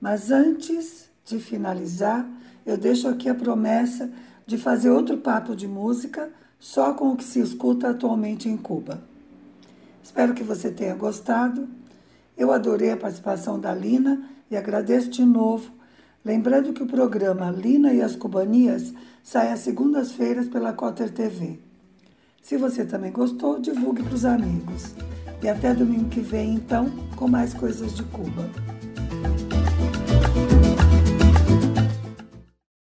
Mas 0.00 0.30
antes 0.30 1.10
de 1.24 1.38
finalizar, 1.38 2.28
eu 2.66 2.76
deixo 2.76 3.08
aqui 3.08 3.28
a 3.28 3.34
promessa 3.34 4.10
de 4.46 4.58
fazer 4.58 4.90
outro 4.90 5.18
papo 5.18 5.54
de 5.54 5.66
música 5.66 6.30
só 6.58 6.94
com 6.94 7.12
o 7.12 7.16
que 7.16 7.24
se 7.24 7.40
escuta 7.40 7.90
atualmente 7.90 8.48
em 8.48 8.56
Cuba. 8.56 9.02
Espero 10.02 10.34
que 10.34 10.42
você 10.42 10.70
tenha 10.70 10.94
gostado. 10.94 11.68
Eu 12.36 12.52
adorei 12.52 12.90
a 12.90 12.96
participação 12.96 13.58
da 13.58 13.74
Lina 13.74 14.22
e 14.50 14.56
agradeço 14.56 15.10
de 15.10 15.24
novo, 15.24 15.70
lembrando 16.24 16.72
que 16.72 16.82
o 16.82 16.86
programa 16.86 17.50
Lina 17.50 17.92
e 17.92 18.02
as 18.02 18.16
Cubanias 18.16 18.92
sai 19.22 19.52
às 19.52 19.60
segundas-feiras 19.60 20.48
pela 20.48 20.72
Cotter 20.72 21.10
TV. 21.10 21.58
Se 22.42 22.56
você 22.58 22.84
também 22.84 23.10
gostou, 23.10 23.58
divulgue 23.58 24.02
para 24.02 24.14
os 24.14 24.24
amigos. 24.24 24.94
E 25.42 25.48
até 25.48 25.74
domingo 25.74 26.08
que 26.10 26.20
vem, 26.20 26.54
então, 26.54 26.90
com 27.16 27.26
mais 27.28 27.54
coisas 27.54 27.94
de 27.94 28.02
Cuba. 28.04 28.50